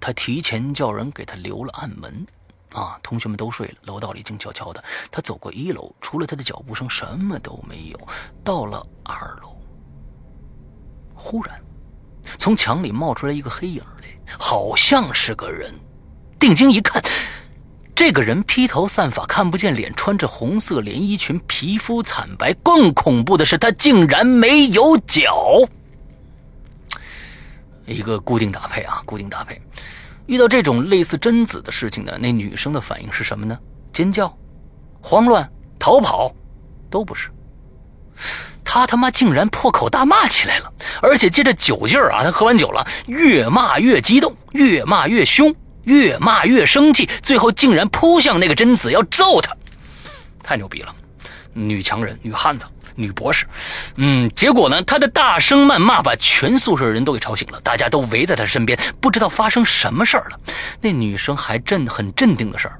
[0.00, 2.26] 她提前叫人给她留了暗门。
[2.72, 4.82] 啊，同学们都睡了，楼道里静悄悄的。
[5.10, 8.08] 她走过一楼，除了她的脚步声，什么都没有。
[8.42, 9.54] 到了二楼，
[11.14, 11.62] 忽然。
[12.38, 15.74] 从墙里冒出来一个黑影来，好像是个人。
[16.38, 17.02] 定睛一看，
[17.94, 22.52] 这个人披头散发，看不见脸，穿着红色连衣裙，皮肤惨白。
[22.62, 25.68] 更恐怖的是，他竟然没有脚。
[27.86, 29.60] 一个固定搭配啊，固定搭配。
[30.26, 33.58] 遇到这种类似贞子的事情呢，那女生的反应是什么呢？
[33.92, 34.32] 尖叫、
[35.00, 36.32] 慌乱、逃跑，
[36.90, 37.30] 都不是。
[38.62, 40.70] 他他妈竟然破口大骂起来了，
[41.00, 45.54] 而且借着酒劲儿啊，他喝完酒了，越骂越激动，越骂越凶，
[45.88, 49.56] 越骂越生气，最后竟然扑向那个贞子要揍他，
[50.42, 50.94] 太牛逼了！
[51.54, 53.46] 女强人、女汉子、女博士，
[53.96, 60.38] 嗯，结果呢，她的大声谩骂把全宿舍人都给吵醒了，大家都围在她身边，不知道发生什么事儿了。
[60.82, 62.78] 那女生还镇很镇定的事儿，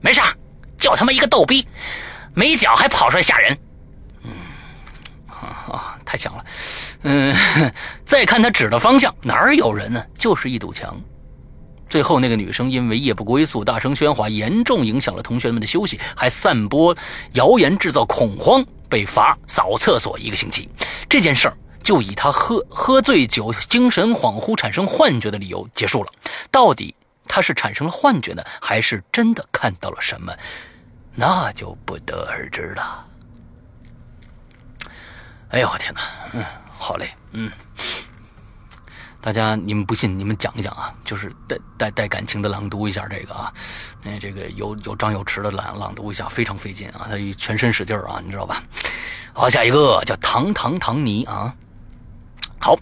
[0.00, 0.20] 没事
[0.78, 1.66] 就他妈一个逗逼，
[2.32, 3.56] 没脚还跑出来吓人。
[4.22, 4.30] 嗯
[5.70, 6.44] 啊，太强了！
[7.02, 7.36] 嗯，
[8.06, 10.02] 再看他指的方向，哪儿有人呢？
[10.16, 10.98] 就是一堵墙。
[11.94, 16.92] 最后那个女生因为夜不归宿，大声喧哗，严重影响了同学们的休息，还散播
[17.34, 20.68] 谣言，制造恐慌，被罚扫厕所一个星期。
[21.08, 26.10] 这件事儿就以他喝喝醉酒、精神恍惚、产生幻觉的理由结束了。
[26.50, 26.92] 到底
[27.28, 30.36] 他是产生了幻觉呢，还是真的看到了什么？
[31.14, 33.06] 那就不得而知了。
[35.50, 36.00] 哎呦我天哪，
[36.32, 36.44] 嗯，
[36.76, 37.48] 好嘞，嗯，
[39.24, 43.50] 大家你们不信，你们讲一讲啊，就是带带带感情的朗读一下这个啊，
[44.02, 48.62] 哎，这个有有张有弛的朗朗读一下，非常费劲啊，他全身使劲啊，你知道吧？
[49.32, 51.54] 好，下一个叫糖糖糖泥啊，
[52.60, 52.76] 好。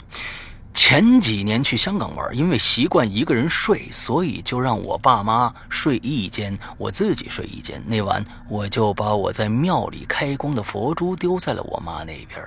[0.75, 7.81] 前几年去香港玩，因为习惯一个人睡，所以就让我爸妈睡一间，我自己睡一间。
[7.87, 12.43] 那晚我就把我在庙里开光的佛珠丢在了我妈那边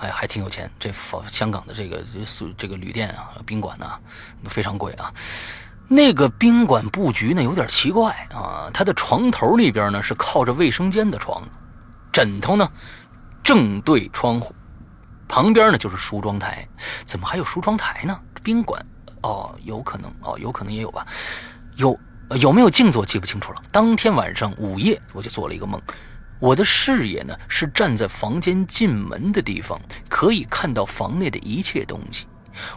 [0.00, 0.70] 哎，还挺有钱。
[0.80, 3.92] 这房香港的这个宿这个旅店啊，宾馆呢
[4.48, 5.12] 非常贵啊。
[5.86, 11.42] 那个宾馆布局呢有点奇怪啊，它的床头那边呢是靠着卫生间的床，
[12.12, 12.70] 枕头呢
[13.42, 14.54] 正对窗户。
[15.28, 16.66] 旁边呢就是梳妆台，
[17.04, 18.18] 怎么还有梳妆台呢？
[18.42, 18.84] 宾馆
[19.22, 21.06] 哦，有可能哦，有可能也有吧。
[21.76, 21.98] 有
[22.40, 23.62] 有没有镜子我记不清楚了。
[23.70, 25.80] 当天晚上午夜我就做了一个梦，
[26.40, 32.26] 我的视野呢是站在房间进门的地方，可以看到房内的一切东西。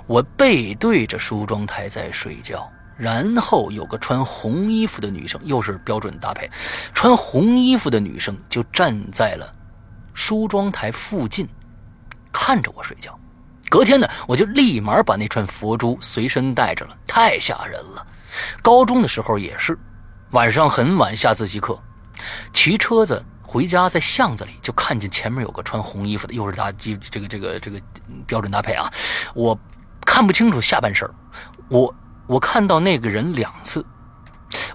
[0.05, 6.49] 我背对着梳妆台在睡觉，然后有个穿红衣服的女生，又是标准搭配，
[6.93, 9.51] 穿红衣服的女生就站在了
[10.14, 11.47] 梳妆台附近。
[12.32, 13.18] 看着我睡觉，
[13.70, 18.05] 隔天呢，我就立马把那串佛珠随身带着了，太吓人了。
[18.61, 19.78] 高中的时候也是，
[20.32, 21.80] 晚上很晚下自习课，
[22.51, 23.24] 骑车子
[23.54, 27.80] 回家，在巷子里就看见前面有个穿红衣服的，又是搭这这个这个这个
[28.26, 28.91] 标准搭配啊。
[29.36, 29.56] 我
[30.04, 31.08] 看不清楚下半身，
[31.70, 31.93] 我
[32.26, 33.86] 我看到那个人两次，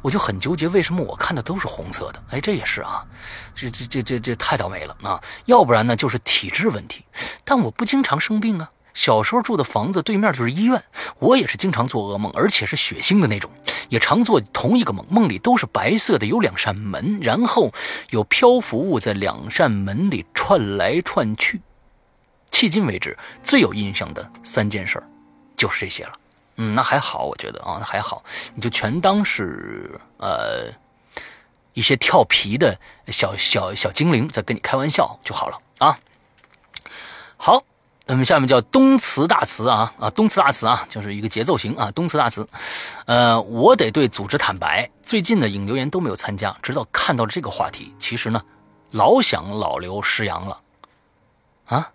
[0.00, 2.22] 我就很纠结，为什么我看的都是红色的？
[2.30, 3.04] 哎，这也是啊，
[3.52, 5.20] 这这这这这太倒霉了啊！
[5.46, 7.04] 要不然呢，就是体质问题。
[7.44, 8.70] 但我不经常生病啊。
[8.98, 10.82] 小时候住的房子对面就是医院，
[11.20, 13.48] 我也是经常做噩梦，而且是血腥的那种，
[13.90, 17.70] 也常做同一个梦，梦里都是白色的，有两扇门，然后
[18.10, 21.60] 有漂浮物在两扇门里串来串去。
[22.50, 25.00] 迄今为止最有印象的三件事
[25.56, 26.12] 就是这些了。
[26.56, 28.24] 嗯，那还好，我觉得啊，那还好，
[28.56, 30.72] 你就全当是呃
[31.72, 32.76] 一些调皮的
[33.06, 35.96] 小小小精灵在跟你开玩笑就好了啊。
[37.36, 37.62] 好。
[38.10, 42.48] 那么下面叫东词大词啊啊，东词大词啊，就是一个节奏型啊，东词大词。
[43.04, 47.94] 呃，我得对组织坦白，最近的引留言都没有参加，直到看到这个话题。
[47.98, 48.42] 其实呢，
[48.92, 50.58] 老想老刘失阳了
[51.66, 51.90] 啊。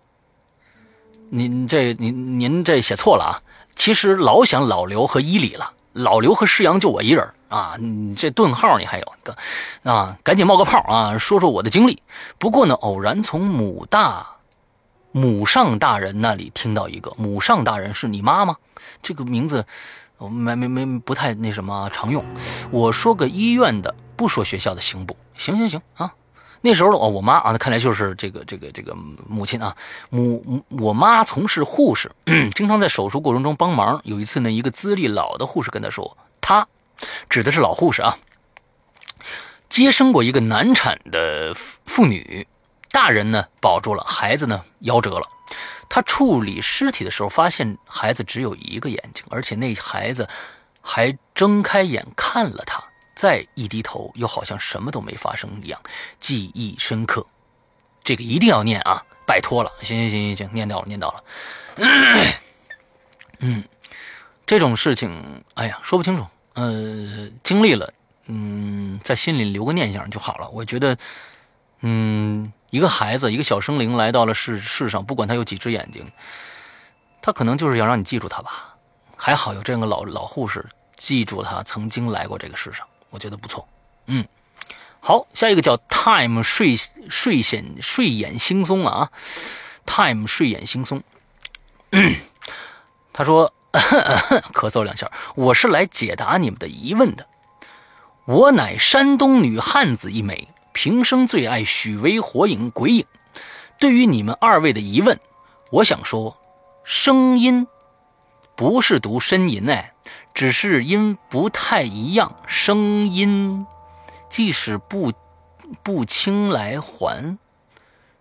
[1.30, 3.34] 您这您您这写错了啊，
[3.74, 7.74] 其实老想老刘和伊里了，老刘和施阳就我一人啊。
[7.80, 9.36] 你这顿号你还有的
[9.82, 10.16] 啊？
[10.22, 12.00] 赶紧冒个泡啊，说说我的经历。
[12.38, 14.24] 不过呢，偶然从母大。
[15.16, 18.56] 母上大人那里听到一个母上大人是你妈吗？
[19.00, 19.64] 这个名字，
[20.18, 22.24] 我没没没不太那什么常用。
[22.72, 25.16] 我说个医院的，不说学校的行不？
[25.36, 26.12] 行行行啊。
[26.62, 28.92] 那时候哦，我妈啊，那看来就是这个这个这个
[29.28, 29.76] 母亲啊。
[30.10, 32.10] 母我妈从事护士，
[32.56, 34.00] 经常在手术过程中帮忙。
[34.02, 36.66] 有一次呢，一个资历老的护士跟她说，她
[37.28, 38.18] 指的是老护士啊，
[39.68, 42.48] 接生过一个难产的妇女。
[42.94, 45.28] 大人呢保住了，孩子呢夭折了。
[45.88, 50.28] 他处理尸体的时候，发现孩子只有一个眼睛，而且那孩子
[50.80, 52.80] 还睁开眼看了他，
[53.16, 55.80] 再一低头，又好像什么都没发生一样，
[56.20, 57.26] 记忆深刻。
[58.04, 59.72] 这个一定要念啊，拜托了。
[59.82, 61.24] 行行行行行，念到了，念到了。
[63.40, 63.64] 嗯，
[64.46, 66.24] 这种事情，哎呀，说不清楚。
[66.52, 67.92] 呃，经历了，
[68.26, 70.48] 嗯，在心里留个念想就好了。
[70.50, 70.96] 我觉得，
[71.80, 72.52] 嗯。
[72.74, 76.10] 一个孩子，一个小生灵来到了世世上，不管他有几只眼睛，
[77.22, 78.74] 他可能就是想让你记住他吧。
[79.16, 80.66] 还好有这样个老老护士
[80.96, 83.64] 记住他曾经来过这个世上，我觉得不错。
[84.06, 84.26] 嗯，
[84.98, 86.74] 好，下一个叫 Time 睡
[87.08, 89.08] 睡显睡眼惺忪啊
[89.86, 91.00] ，Time 睡眼惺忪。
[93.14, 93.54] 他说
[94.52, 97.24] 咳嗽两下，我是来解答你们的疑问的。
[98.24, 100.48] 我乃山东女汉子一枚。
[100.74, 103.06] 平生最爱许巍、火影、鬼影。
[103.78, 105.18] 对于你们二位的疑问，
[105.70, 106.36] 我想说，
[106.82, 107.66] 声音
[108.56, 109.94] 不是读呻吟哎，
[110.34, 112.36] 只是音不太一样。
[112.46, 113.64] 声音
[114.28, 115.12] 即使不
[115.82, 117.38] 不轻来还，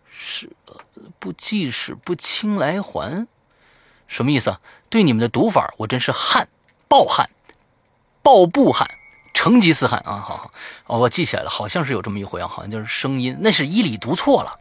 [0.09, 0.51] 是
[1.19, 3.27] 不即使不轻来还，
[4.07, 4.61] 什么意思啊？
[4.89, 6.47] 对你们的读法，我真是汗，
[6.87, 7.29] 暴汗，
[8.21, 8.87] 暴不汗。
[9.34, 10.51] 成吉思汗啊，好好
[10.86, 14.59] 哦，我记起来了，好像是有这么一回啊，好像就是声音，那是伊里读错了，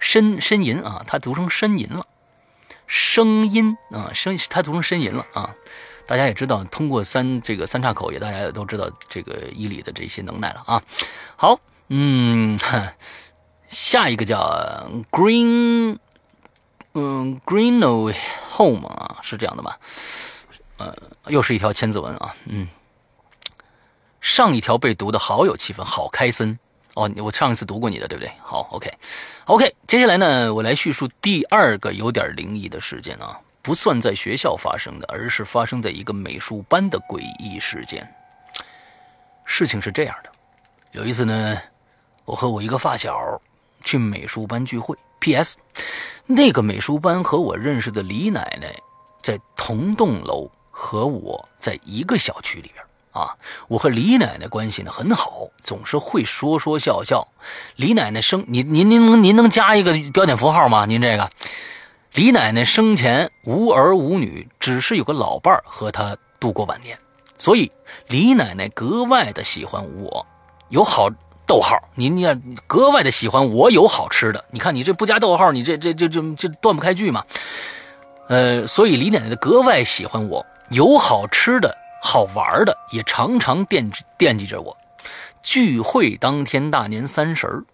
[0.00, 2.04] 呻呻吟啊，他读成呻吟了，
[2.86, 5.54] 声音啊，声他读成呻吟了啊，
[6.06, 10.82] 大家也知道，通过三这个三岔口也大家也都知道这个伊里的这些能耐了啊。
[11.36, 12.58] 好，嗯，
[13.68, 15.98] 下一个叫 Green，
[16.94, 18.14] 嗯，Greeno
[18.56, 19.78] Home 啊，是这样的吧？
[20.78, 20.94] 呃，
[21.26, 22.66] 又是一条千字文啊，嗯。
[24.20, 26.58] 上一条被读的好有气氛，好开森
[26.94, 27.10] 哦！
[27.16, 28.32] 我上一次读过你的，对不对？
[28.42, 29.74] 好，OK，OK。
[29.86, 38.08] 接下来呢，我来叙述第二个有点灵异的事件啊，不算在学校发生的，而是发生在一个美术班的诡异事件。
[39.44, 40.30] 事情是这样的，
[40.92, 41.58] 有一次呢，
[42.24, 43.40] 我和我一个发小
[43.82, 44.96] 去美术班聚会。
[45.20, 45.56] P.S.
[46.26, 48.72] 那个美术班和我认识的李奶奶
[49.20, 52.84] 在同栋楼，和我在一个小区里边。
[53.18, 53.34] 啊，
[53.66, 57.26] 我和李奶奶关系呢很好，总是会说说笑笑。
[57.74, 60.86] 李奶奶生您您您能您能加一个标点符号吗？
[60.86, 61.28] 您这个
[62.14, 66.96] 李奶奶生前无儿无女，只是有个老伴儿和她度过晚年，
[67.36, 67.70] 所以
[68.06, 70.24] 李奶奶格外的喜欢我。
[70.68, 71.08] 有好
[71.46, 72.26] 逗号，您你
[72.66, 74.44] 格外的喜欢我有好吃的。
[74.50, 77.24] 你看你这不加逗号，你这这这这这断不开句嘛？
[78.28, 81.74] 呃，所以李奶奶格外喜欢我有好吃的。
[82.00, 84.76] 好玩的也常常惦惦记着我。
[85.42, 87.64] 聚会当天，大年三十儿，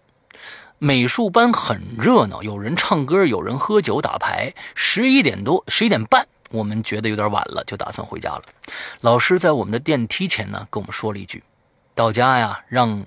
[0.77, 4.53] 美术班很热闹，有人唱歌，有人喝酒打牌。
[4.75, 8.43] 十一点多，十一点半，我们觉得有点晚了，就打算回家了。
[9.01, 11.43] 老师在我们的电梯前呢，跟我们说了一句
[11.93, 13.05] ：“到家呀，让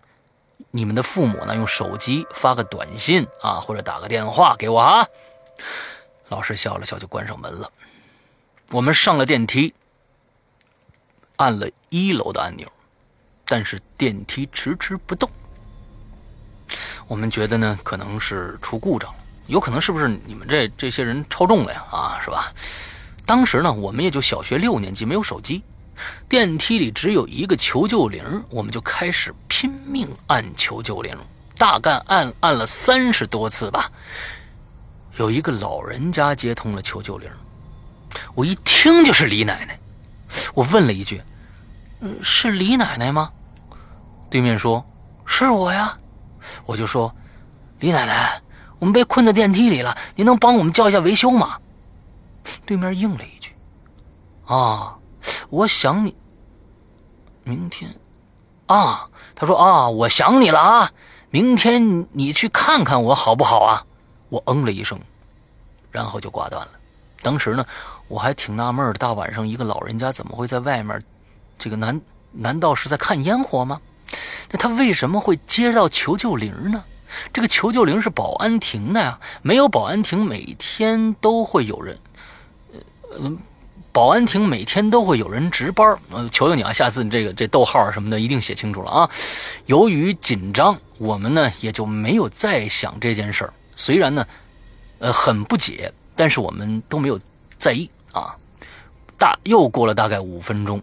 [0.70, 5.06] 你们的父母呢用手机发个短信啊，或者打个电话给我啊。”
[6.28, 7.70] 老师笑了笑，就关上门了。
[8.72, 9.72] 我们上了电梯。
[11.38, 12.70] 按了一楼的按钮，
[13.44, 15.28] 但是电梯迟迟不动。
[17.06, 21.82] 我们觉得呢，可能是出故障了，有可能是不是你们这这些人超重了呀？
[21.90, 22.52] 啊，是吧？
[23.24, 25.62] 当时呢，我们也就小学六年级，没有手机，
[26.28, 31.16] 电梯里只有一个求救铃，我们就开始拼命按求救铃，
[31.56, 33.90] 大概按按了三十多次吧。
[35.16, 37.30] 有一个老人家接通了求救铃，
[38.34, 39.78] 我一听就是李奶奶，
[40.54, 41.22] 我问了一句：“，
[42.22, 43.30] 是李奶奶吗？”
[44.30, 44.84] 对面说
[45.24, 45.96] ：“是我呀。”
[46.66, 47.14] 我就说
[47.80, 48.40] ：“李奶奶，
[48.78, 51.58] 我们被困在电梯里了，您能帮我们叫一下维修吗？”
[52.64, 53.52] 对面应了一句
[54.46, 54.96] ：“啊，
[55.50, 56.14] 我想你。
[57.44, 57.90] 明天，
[58.66, 60.90] 啊，他说啊，我想你了啊，
[61.30, 63.84] 明天你去看看我好不好啊？”
[64.28, 65.00] 我嗯了一声，
[65.90, 66.72] 然后就挂断了。
[67.22, 67.64] 当时呢，
[68.08, 71.00] 我还挺纳闷的，大晚上一个老人家怎么会在外面？
[71.58, 72.00] 这个难
[72.32, 73.80] 难道是在看烟火吗？
[74.50, 76.82] 那他为什么会接到求救铃呢？
[77.32, 81.98] 这个求救铃是保安亭的呀，没有保安亭，每天都会有人，
[83.10, 83.32] 呃，
[83.92, 85.98] 保安亭每天都会有人值班。
[86.10, 89.10] 呃，求求你啊，下次你这个这逗号什么的一定写清楚了啊。
[89.66, 93.52] 由于紧张，我们呢也就没有再想这件事儿。
[93.74, 94.26] 虽然呢，
[94.98, 97.18] 呃，很不解，但是我们都没有
[97.58, 98.36] 在意啊。
[99.18, 100.82] 大又过了大概五分钟。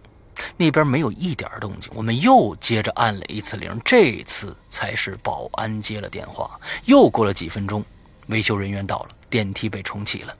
[0.57, 6.59] 那边没有一点动静，我们又接着按了一次铃，这次才是保安接了电话。
[6.83, 7.83] 又过了几分钟，
[8.27, 10.35] 维修人员到了，电梯被重启了。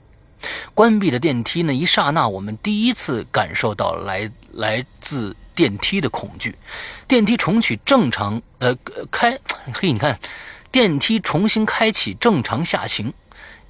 [0.74, 1.72] 关闭的电梯呢？
[1.72, 6.54] 一刹那，我们第一次感受到来来自电梯的恐惧。
[7.08, 8.76] 电梯重启正常，呃，
[9.10, 9.38] 开，
[9.72, 10.18] 嘿，你看，
[10.70, 13.12] 电梯重新开启，正常下行。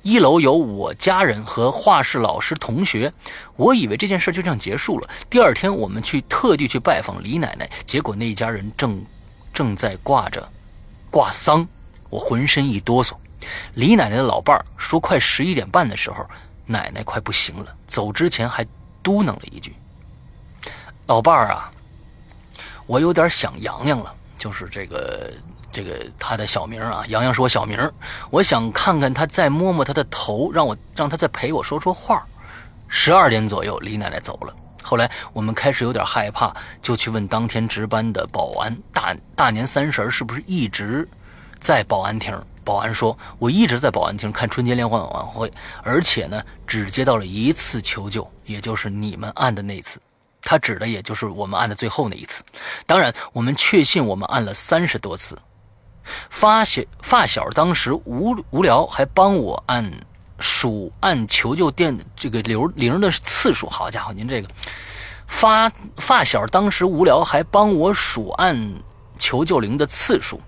[0.07, 3.12] 一楼有我家人和画室老师同学，
[3.57, 5.11] 我以为这件事就这样结束了。
[5.28, 9.04] 第二天，我们去特地去拜访李奶奶，结果那一家人正
[9.52, 10.48] 正在挂着
[11.11, 11.66] 挂丧，
[12.09, 13.14] 我浑身一哆嗦。
[13.74, 16.24] 李奶奶的老伴儿说，快十一点半的时候，
[16.66, 18.64] 奶奶快不行了，走之前还
[19.02, 19.74] 嘟囔了一句
[21.09, 21.68] ：“老伴儿啊，
[22.86, 25.32] 我有点想洋洋了，就是这个。”
[25.77, 27.79] 这个他的小名啊，洋洋是我小名
[28.31, 32.27] 我想看看他，再摸摸他的头，让我让他再陪我说说话。
[32.89, 34.55] 十二点左右，李奶奶走了。
[34.83, 36.51] 后来我们开始有点害怕，
[36.81, 41.07] 就去问当天值班的保安：大大年三十是不是一直
[41.61, 42.35] 在保安厅？
[42.64, 45.53] 保安说：“我一直在保安厅看春节联欢晚会，
[45.83, 50.01] 而且呢，只接到了一次求救，也就是你们按的那次。
[50.41, 52.43] 他指的也就是我们按的最后那一次。
[52.87, 55.37] 当然，我们确信我们按了三十多次。”
[56.30, 59.90] 发小发小当时无无聊，还帮我按
[60.38, 63.68] 数按求救电这个铃铃的次数。
[63.68, 64.48] 好家伙，您这个
[65.26, 68.74] 发发小当时无聊，还帮我数按
[69.18, 70.40] 求救铃的次数。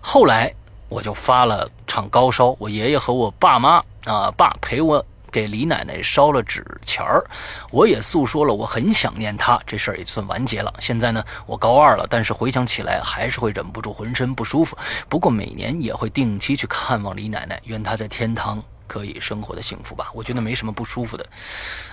[0.00, 0.52] 后来
[0.88, 5.04] 我就发了场高烧，我爷爷和我爸妈啊爸陪我。
[5.36, 7.22] 给李奶奶烧了纸钱儿，
[7.70, 10.72] 我也诉说了我很想念她，这事儿也算完结了。
[10.80, 14.74] 现在呢，我高二了，但是回想起来还是会忍不住浑身不舒服。
[15.10, 20.10] 不过每年也会定期去看望李奶奶，愿她在天堂可以生活的幸福吧。
[20.14, 21.26] 我觉得没什么不舒服的。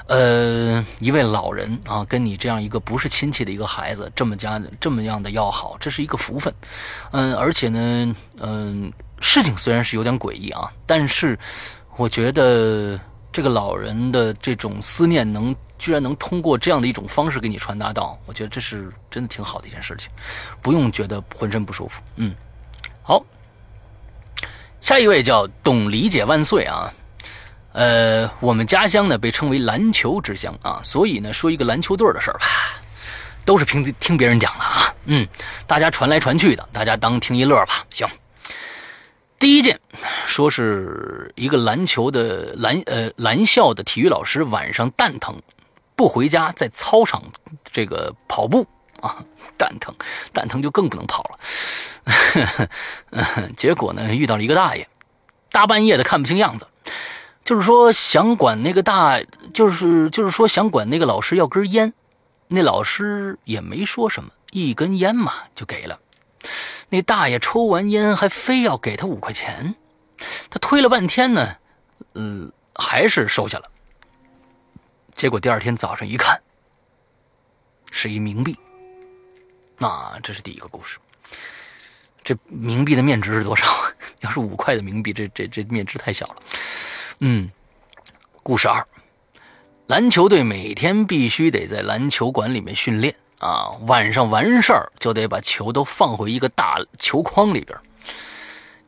[0.07, 6.53] 呃，一位老人啊，跟你这样一个不是亲戚的一个孩子这么家这么样的要好，这是一个福分。
[7.11, 8.89] 嗯，而且呢，嗯，
[9.19, 11.37] 事情虽然是有点诡异啊，但是
[11.97, 12.97] 我觉得。
[13.33, 20.09] 这个老人的这种思念，能居然能通过这样的一种方式给你传达到，我觉得这是真的挺好的一件事情，
[20.61, 21.99] 不用觉得浑身不舒服。
[22.17, 22.35] 嗯，
[23.01, 23.25] 好，
[24.79, 26.93] 下一位叫懂理解万岁啊，
[27.71, 32.45] 呃，我们家乡呢被称为篮球之乡啊，所以呢说一个篮球队的事儿吧，
[33.43, 35.27] 都是听听别人讲的啊，嗯，
[35.65, 38.07] 大家传来传去的，大家当听一乐吧，行。
[39.43, 39.77] 第一件，
[40.25, 45.35] 说是一个篮球的篮呃篮校的体育老师晚上蛋疼，
[45.97, 47.21] 不回家，在操场
[47.69, 48.65] 这个跑步
[49.01, 49.17] 啊，
[49.57, 49.93] 蛋疼
[50.31, 52.69] 蛋疼就更不能跑了。
[53.57, 54.87] 结果呢，遇到了一个大爷，
[55.51, 56.65] 大半夜的看不清样子，
[57.43, 59.19] 就是说想管那个大，
[59.53, 61.93] 就是就是说想管那个老师要根烟，
[62.47, 65.99] 那老师也没说什么，一根烟嘛就给了。
[66.93, 69.73] 那大爷抽完烟还非要给他五块钱，
[70.51, 71.55] 他推了半天呢，
[72.13, 73.65] 嗯，还是收下了。
[75.15, 76.39] 结果第二天早上一看，
[77.89, 78.55] 是一冥币。
[79.79, 80.99] 那这是第一个故事。
[82.23, 83.65] 这冥币的面值是多少？
[84.21, 86.35] 要是五块的冥币，这这这面值太小了。
[87.21, 87.49] 嗯，
[88.43, 88.85] 故事二，
[89.87, 93.15] 篮球队每天必须得在篮球馆里面训练。
[93.43, 97.77] 啊，晚上完事儿就得把球都放回一个大球筐里边。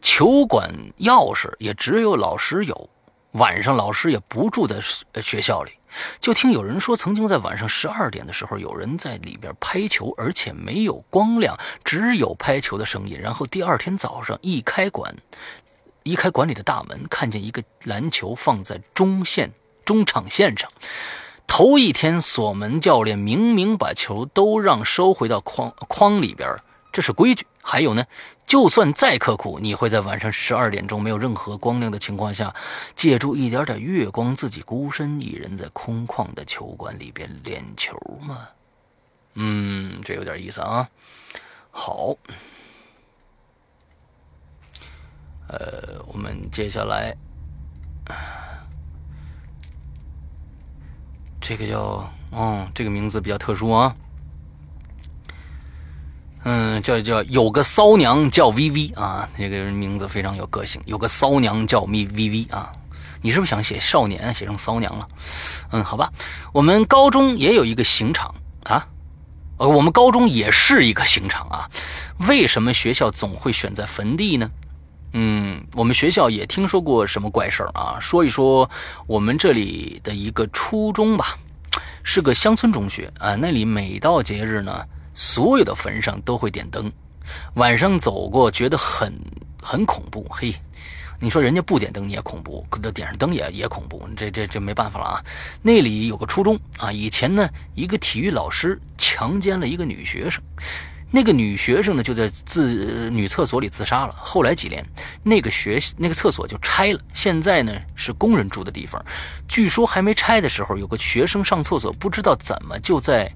[0.02, 2.90] 球馆钥匙也只有老师有，
[3.32, 4.80] 晚上老师也不住在
[5.22, 5.74] 学校里。
[6.22, 13.20] 就听有人说，曾经在晚上十二点的时候，有人在里边拍球，而且没有光亮，只有拍球的声音。
[13.20, 15.14] 然后第二天早上一开馆，
[16.04, 19.52] 一开馆里的大门，看见一个篮球放在中线
[19.84, 20.72] 中场线上。
[21.48, 26.56] 头一天锁门教练明明把球都让收回到框框里边，
[26.92, 27.46] 这是规矩。
[27.62, 28.06] 还有呢。
[28.48, 32.54] 就算再刻苦，你会在晚上十二点钟没有任何光亮的情况下，
[32.96, 38.48] 借助一点点月光，自己孤身一人在空旷的球馆里边练球吗？
[39.34, 40.88] 嗯，这有点意思啊。
[41.72, 42.16] 好，
[45.48, 47.18] 呃，我们接下来，
[51.48, 53.96] 这个叫，嗯，这个名字比较特殊啊。
[56.44, 60.82] 嗯，叫叫有个骚娘叫 VV 啊，这个人名字非常有个性。
[60.86, 62.72] 有个骚娘叫咪 VV 啊，
[63.22, 65.08] 你是不是想写少年写成骚娘了？
[65.70, 66.12] 嗯，好吧，
[66.52, 68.88] 我们高中也有一个刑场啊，
[69.58, 71.70] 呃，我们高中也是一个刑场啊。
[72.28, 74.50] 为什么学校总会选在坟地呢？
[75.18, 77.98] 嗯，我们学校也听说过什么怪事儿啊？
[78.02, 78.70] 说一说
[79.08, 81.38] 我们这里的一个初中吧，
[82.04, 84.86] 是个乡村中学啊，那里每到节日呢。
[85.18, 86.92] 所有的坟上都会点灯，
[87.54, 89.14] 晚上走过觉得很
[89.62, 90.28] 很恐怖。
[90.30, 90.54] 嘿，
[91.22, 94.06] 你说人家不点灯你也恐怖，可点上灯也也恐怖。
[94.18, 95.24] 这这这没办法了啊！
[95.62, 100.44] 那里有个初中啊，以前呢一个体育老师强奸了一个女学生，
[101.12, 104.14] 那个女学生呢就在自女厕所里自杀了。
[104.18, 104.86] 后来几年，
[105.24, 109.04] 那个学那个厕所就拆了，现在呢是工人住的地方。
[109.48, 113.32] 据说还没拆的时候，有个学生上厕所不知道怎么就在。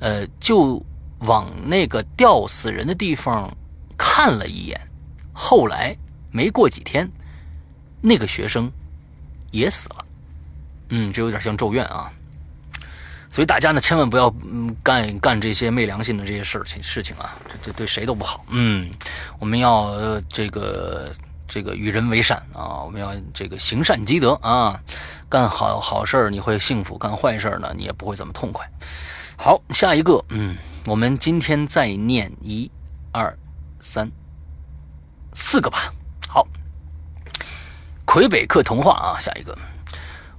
[0.00, 0.84] 呃，就
[1.20, 3.50] 往那个吊死人的地方
[3.96, 4.78] 看了一眼，
[5.32, 5.96] 后来
[6.30, 7.10] 没过几天，
[8.02, 8.70] 那个学生
[9.50, 10.04] 也死了。
[10.90, 12.12] 嗯，这有点像咒怨啊。
[13.34, 18.44] 所以大家呢，千万不要嗯干干这些昧良心的这些事情事情啊，这这对谁都不好。
[18.50, 18.88] 嗯，
[19.40, 21.12] 我们要这个
[21.48, 24.80] 这个与人为善啊，我们要这个行善积德啊，
[25.28, 28.64] 干好好事你会幸福；干坏事呢，你也不会怎么痛快。
[29.36, 30.56] 好，下一个，嗯，
[30.86, 32.70] 我们今天再念一、
[33.10, 33.36] 二、
[33.80, 34.08] 三、
[35.32, 35.92] 四个吧。
[36.28, 36.46] 好，
[38.04, 39.58] 魁北克童话啊，下一个，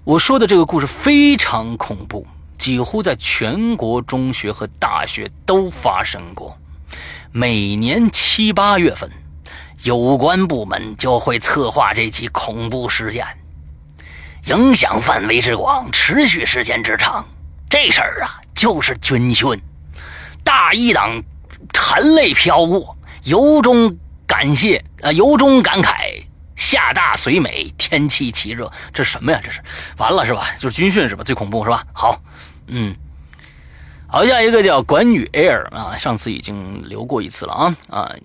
[0.05, 2.26] 我说的这个故事非常恐怖，
[2.57, 6.57] 几乎在全国中学和大学都发生过。
[7.32, 9.10] 每年七八月份，
[9.84, 13.26] 有关部门就会策划这起恐怖事件，
[14.45, 17.26] 影响范围之广，持续时间之长。
[17.69, 18.41] 这事儿啊。
[18.56, 19.61] 就是军训，
[20.41, 21.22] 大一党
[21.77, 26.23] 含泪飘过，由衷感谢啊，由衷感慨，
[26.56, 29.40] 夏大随美，天气奇热，这是什么呀？
[29.44, 29.61] 这是
[29.98, 30.48] 完了是吧？
[30.60, 31.23] 就是军训是吧？
[31.23, 31.86] 最恐怖是吧？
[31.94, 32.22] 好，
[32.68, 32.95] 嗯，
[34.07, 38.15] 好，下一个叫管女 Air 啊，上次已经留过一次了啊啊，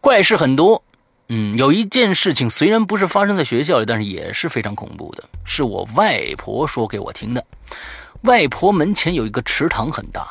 [0.00, 0.82] 怪事很多，
[1.28, 7.44] 嗯，有一件事情虽然不是发生在学校里，但是也是非常恐怖的，是我外婆说给我听的。
[8.22, 10.30] 外婆门前有一个池塘，很大。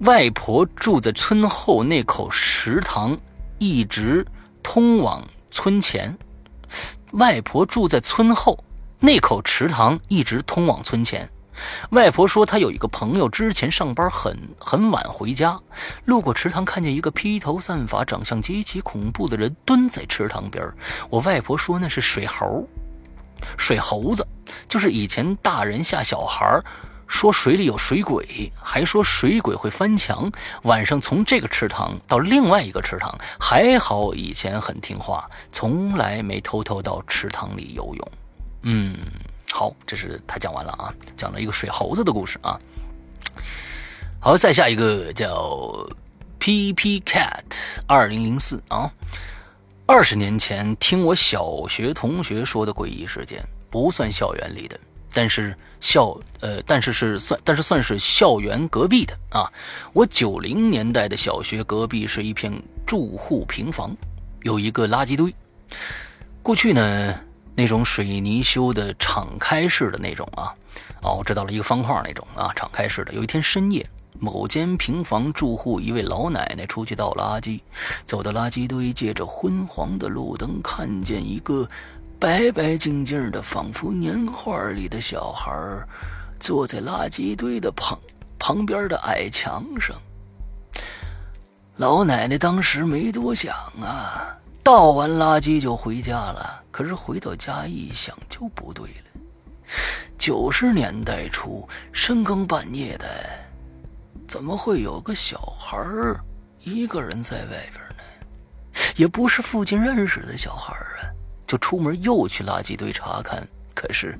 [0.00, 3.18] 外婆住在村后那口池塘，
[3.58, 4.26] 一直
[4.62, 6.16] 通往村前。
[7.12, 8.64] 外婆住在村后
[9.00, 11.28] 那口池塘，一直通往村前。
[11.90, 15.58] 外婆说，她有一个朋友，之前上班很很晚回家，
[16.04, 20.64] 路过池塘，看见一个披头散发、长相极其恐怖的人蹲在池塘边。
[21.10, 22.64] 我外婆说，那是水猴。
[23.56, 24.26] 水猴子
[24.68, 26.60] 就是以前大人吓小孩
[27.08, 30.30] 说水里有水鬼，还说水鬼会翻墙。
[30.62, 38.08] 晚上从这个池塘到另外一个池塘，还好以前很听话，从来没偷偷到池塘里游泳。
[38.62, 38.96] 嗯，
[39.50, 42.56] 好，这是他讲完了啊，讲了一个水猴子的故事啊。
[44.20, 45.88] 好，再下一个叫
[46.38, 48.92] P P Cat 二零零四啊。
[49.86, 54.78] 二十年前，听我小学同学说的诡异事件，不算校园里的，
[55.14, 59.52] 但是校呃，但是是算，但是算是校园隔壁的啊。
[59.92, 62.52] 我九零年代的小学隔壁是一片
[62.86, 63.96] 住户平房，
[64.42, 65.34] 有一个垃圾堆。
[66.42, 67.20] 过去呢，
[67.54, 70.54] 那种水泥修的敞开式的那种啊，
[71.02, 73.12] 哦，我知道了一个方块那种啊，敞开式的。
[73.12, 73.88] 有一天深夜。
[74.20, 77.60] 某间平房住户一位老奶奶出去倒垃圾，
[78.04, 81.68] 走到垃圾堆，借着昏黄的路灯，看见一个
[82.20, 85.52] 白白净净的，仿佛年画里的小孩，
[86.40, 87.98] 坐在垃圾堆的旁
[88.38, 89.96] 旁边的矮墙上。
[91.76, 96.60] 老奶奶当时没多想啊，倒完垃圾就回家了。
[96.72, 99.20] 可是回到家一想就不对了，
[100.16, 103.06] 九十年代初深更半夜的，
[104.26, 105.78] 怎么会有个小孩
[106.64, 108.02] 一个人在外边呢？
[108.96, 111.10] 也不是附近认识的小孩啊，
[111.48, 113.44] 就出门又去垃圾堆查看，
[113.74, 114.16] 可是。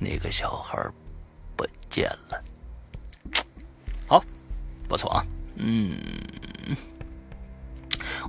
[0.00, 0.80] 那个小孩
[1.56, 2.40] 不见了。
[4.06, 4.22] 好，
[4.88, 5.26] 不错啊。
[5.56, 5.98] 嗯，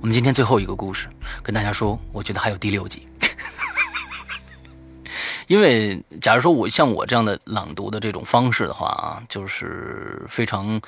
[0.00, 1.08] 们今天最后一个故事
[1.44, 3.06] 跟大家说，我觉得还有第六集。
[5.46, 10.80] 因为假如说我像我这样的朗读的这种方式的话啊，就是非常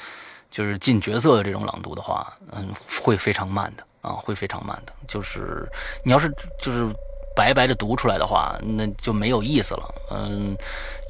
[0.50, 4.92] 就是进角色的这种朗读的话，嗯，会非常慢的啊，会非常慢的。
[5.08, 5.66] 就是
[6.04, 6.28] 你要是
[6.60, 6.86] 就是。
[7.34, 10.54] 白白的读出来的话，那就没有意思了，嗯，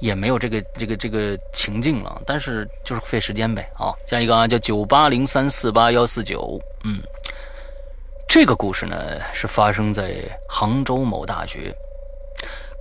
[0.00, 2.22] 也没有这个这个这个情境了。
[2.24, 3.68] 但是就是费时间呗。
[3.74, 7.02] 好，下一个啊，叫九八零三四八幺四九，嗯，
[8.28, 10.14] 这个故事呢是发生在
[10.48, 11.74] 杭州某大学。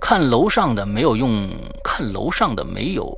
[0.00, 1.50] 看楼上的没有用，
[1.82, 3.12] 看楼上的没有。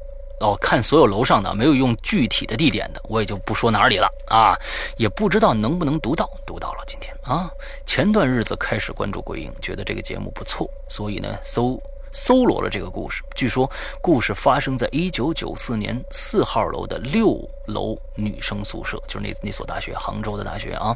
[0.44, 4.54] 哦，看所有楼上的没有用具体的地点的，我也就不说哪里了啊，
[4.98, 7.50] 也不知道能不能读到，读到了今天啊。
[7.86, 11.80] 前段日子开始关注鬼影，觉得这个节目不错，所以呢搜
[12.12, 13.22] 搜罗了这个故事。
[13.34, 13.70] 据说
[14.02, 20.94] 故事发生在一九九四年四号楼的六楼女生宿舍，就是那那所大学，杭州的大学啊。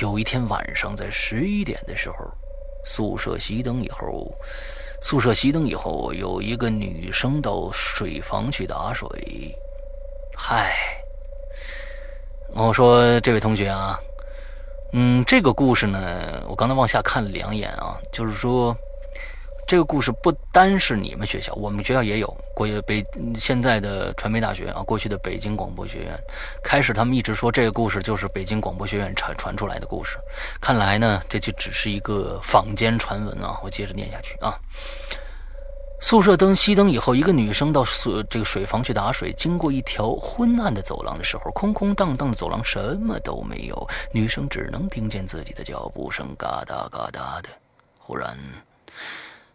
[0.00, 2.18] 有一天晚上在十一点的时候，
[2.84, 4.32] 宿舍熄灯以后。
[5.00, 9.08] 宿舍熄灯以后，有一个女生到水房去打水。
[10.36, 10.72] 嗨，
[12.54, 13.98] 我说这位同学啊，
[14.92, 18.76] 嗯，这个故事呢，我刚才往下看了两眼啊，就是说。
[19.68, 22.36] 这个故事不单是你们学校，我们学校也有。
[22.54, 23.04] 过北
[23.38, 26.18] 现在的传媒大学啊，过去的北京广播学院，
[26.64, 30.16] 开始他们一直说这个故事就是北京广播学院传传出来的故事。
[30.58, 33.60] 看来呢，这就只是一个坊间传闻啊。
[33.62, 34.58] 我接着念下去啊。
[36.00, 47.50] 宿舍灯熄灯以后，一个女生到宿这个水房去打水，经过一条昏暗的走廊的时候，空空荡荡的走廊什么都没有，女生只能听见自己的脚步声嘎哒嘎哒的。
[47.98, 48.34] 忽然。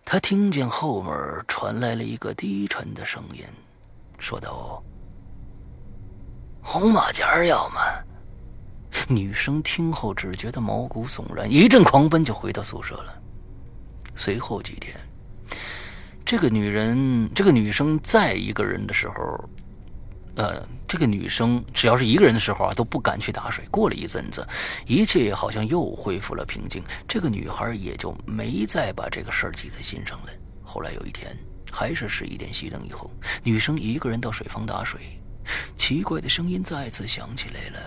[0.05, 1.13] 他听见后面
[1.47, 3.43] 传来了一个低沉的声音，
[4.19, 4.83] 说道
[6.61, 7.81] ：“红马甲要吗？”
[9.09, 13.19] 女生听后只觉得毛骨悚然，一阵狂奔就回到宿舍了。
[14.15, 14.95] 随后几天，
[16.23, 19.49] 这个女人，这个女生在一个人的时候。
[20.35, 23.63] 呃，这个女生只要是一个人的时候啊，都不敢去打水。
[23.69, 24.45] 过了一阵子，
[24.87, 30.31] 一切好像又恢复了平静，这个女孩也就没再把这个事儿记在心上了。
[30.63, 31.37] 后来有一天，
[31.71, 33.11] 还是十一点熄灯以后，
[33.43, 35.01] 女生一个人到水房打水，
[35.75, 37.79] 奇怪的声音再次响起来了：“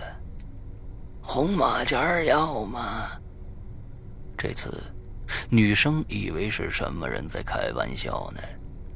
[1.21, 3.09] 红马甲要吗？”
[4.37, 4.81] 这次，
[5.49, 8.41] 女生以为是什么人在开玩笑呢？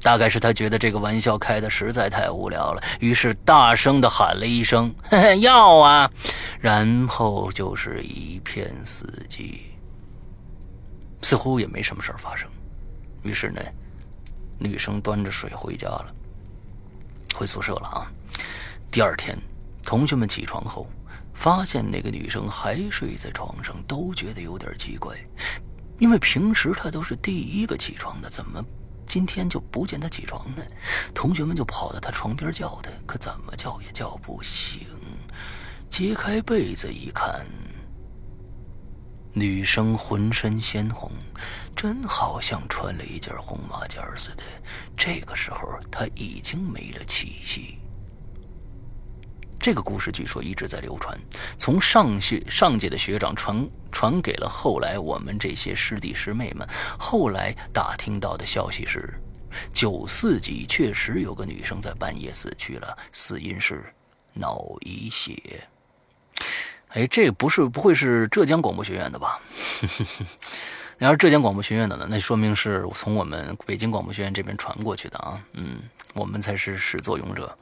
[0.02, 4.92] 大概是他觉得这个玩笑开的实在太无聊了，于是大声的喊了一声
[5.40, 6.10] “要啊”，
[6.60, 9.60] 然后就是一片死寂，
[11.22, 12.48] 似乎也没什么事发生。
[13.22, 13.60] 于是呢，
[14.58, 16.12] 女生端着水回家了，
[17.34, 18.10] 回宿舍了啊。
[18.90, 19.38] 第二天，
[19.84, 20.86] 同学们起床后，
[21.32, 25.16] 发现那个女生还睡在床上，都觉得有点奇怪，
[26.00, 28.64] 因为平时她都是第一个起床的，怎么？
[29.06, 30.62] 今天就不见他起床呢，
[31.14, 34.86] 同学们就跑到他床边叫他，可怎么叫也叫不醒。
[35.90, 37.44] 揭开被子一看，
[39.34, 41.12] 女生浑身鲜红，
[41.76, 44.42] 真好像穿了一件红马甲似的。
[44.96, 47.78] 这个时候，她已经没了气息。
[49.62, 51.16] 这个故事据说一直在流传，
[51.56, 56.66] 从上学上届的学长传传给了后来我们这些师弟师妹们。
[56.98, 59.14] 后来打听到的消息是，
[59.72, 63.84] 九四级确实有个女生在半夜死去了，死因是
[64.32, 65.40] 脑溢血。
[66.88, 69.40] 哎，这不是不会是浙江广播学院的吧？
[70.98, 75.40] 要是浙江广播学院的呢，那说明是从我们北京广播学院这边传过去的啊。
[75.52, 75.82] 嗯，
[76.14, 77.56] 我们才是始作俑者。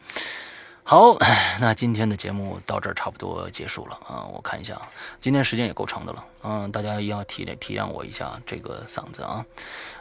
[0.91, 1.17] 好，
[1.61, 4.27] 那今天的节目到这儿差不多结束了啊！
[4.35, 4.77] 我看一下，
[5.21, 9.47] 今天时间也够长的了，嗯，大家要体谅体谅我一下这个嗓子啊，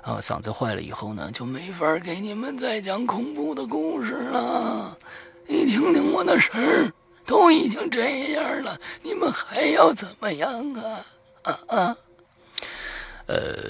[0.01, 4.97] 啊，嗓子坏了以后呢，就没法给你们再讲恐怖的故事了。
[5.45, 6.91] 你听听我的声儿，
[7.23, 11.05] 都已经这样了，你们还要怎么样啊？
[11.43, 11.97] 啊啊！
[13.29, 13.61] 呃，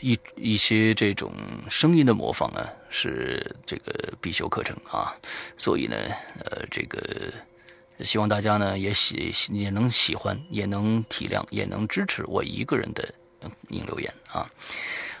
[0.00, 1.32] 一一些这种
[1.70, 5.14] 声音的模仿呢，是这个必修课程啊。
[5.56, 5.96] 所以呢，
[6.44, 6.98] 呃，这个
[8.00, 13.08] 希望大家呢也喜也能喜欢，也能体谅，也能支持我一个人的
[13.68, 14.50] 应留言啊。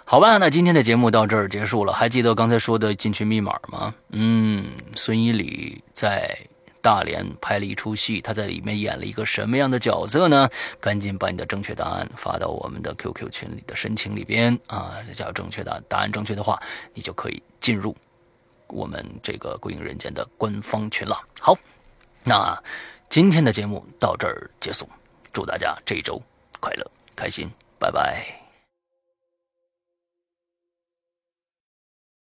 [0.04, 1.92] 好吧，那今天的节目到这儿结束了。
[1.92, 3.94] 还记得刚才说的进群密码吗？
[4.10, 4.66] 嗯，
[4.96, 6.36] 孙一礼在。
[6.84, 10.46] 大连拍了一出戏，他在里面演了一个什么样的角色呢？
[10.78, 14.98] 赶紧把你的正确答案发到我们的 QQ 群里的申请里边啊！
[15.14, 16.62] 只要正确答答案正确的话，
[16.92, 17.96] 你就可以进入
[18.66, 21.18] 我们这个《归隐人间》的官方群了。
[21.40, 21.56] 好，
[22.22, 22.54] 那
[23.08, 24.86] 今天的节目到这儿结束，
[25.32, 26.20] 祝大家这一周
[26.60, 27.48] 快乐开心，
[27.78, 28.43] 拜拜。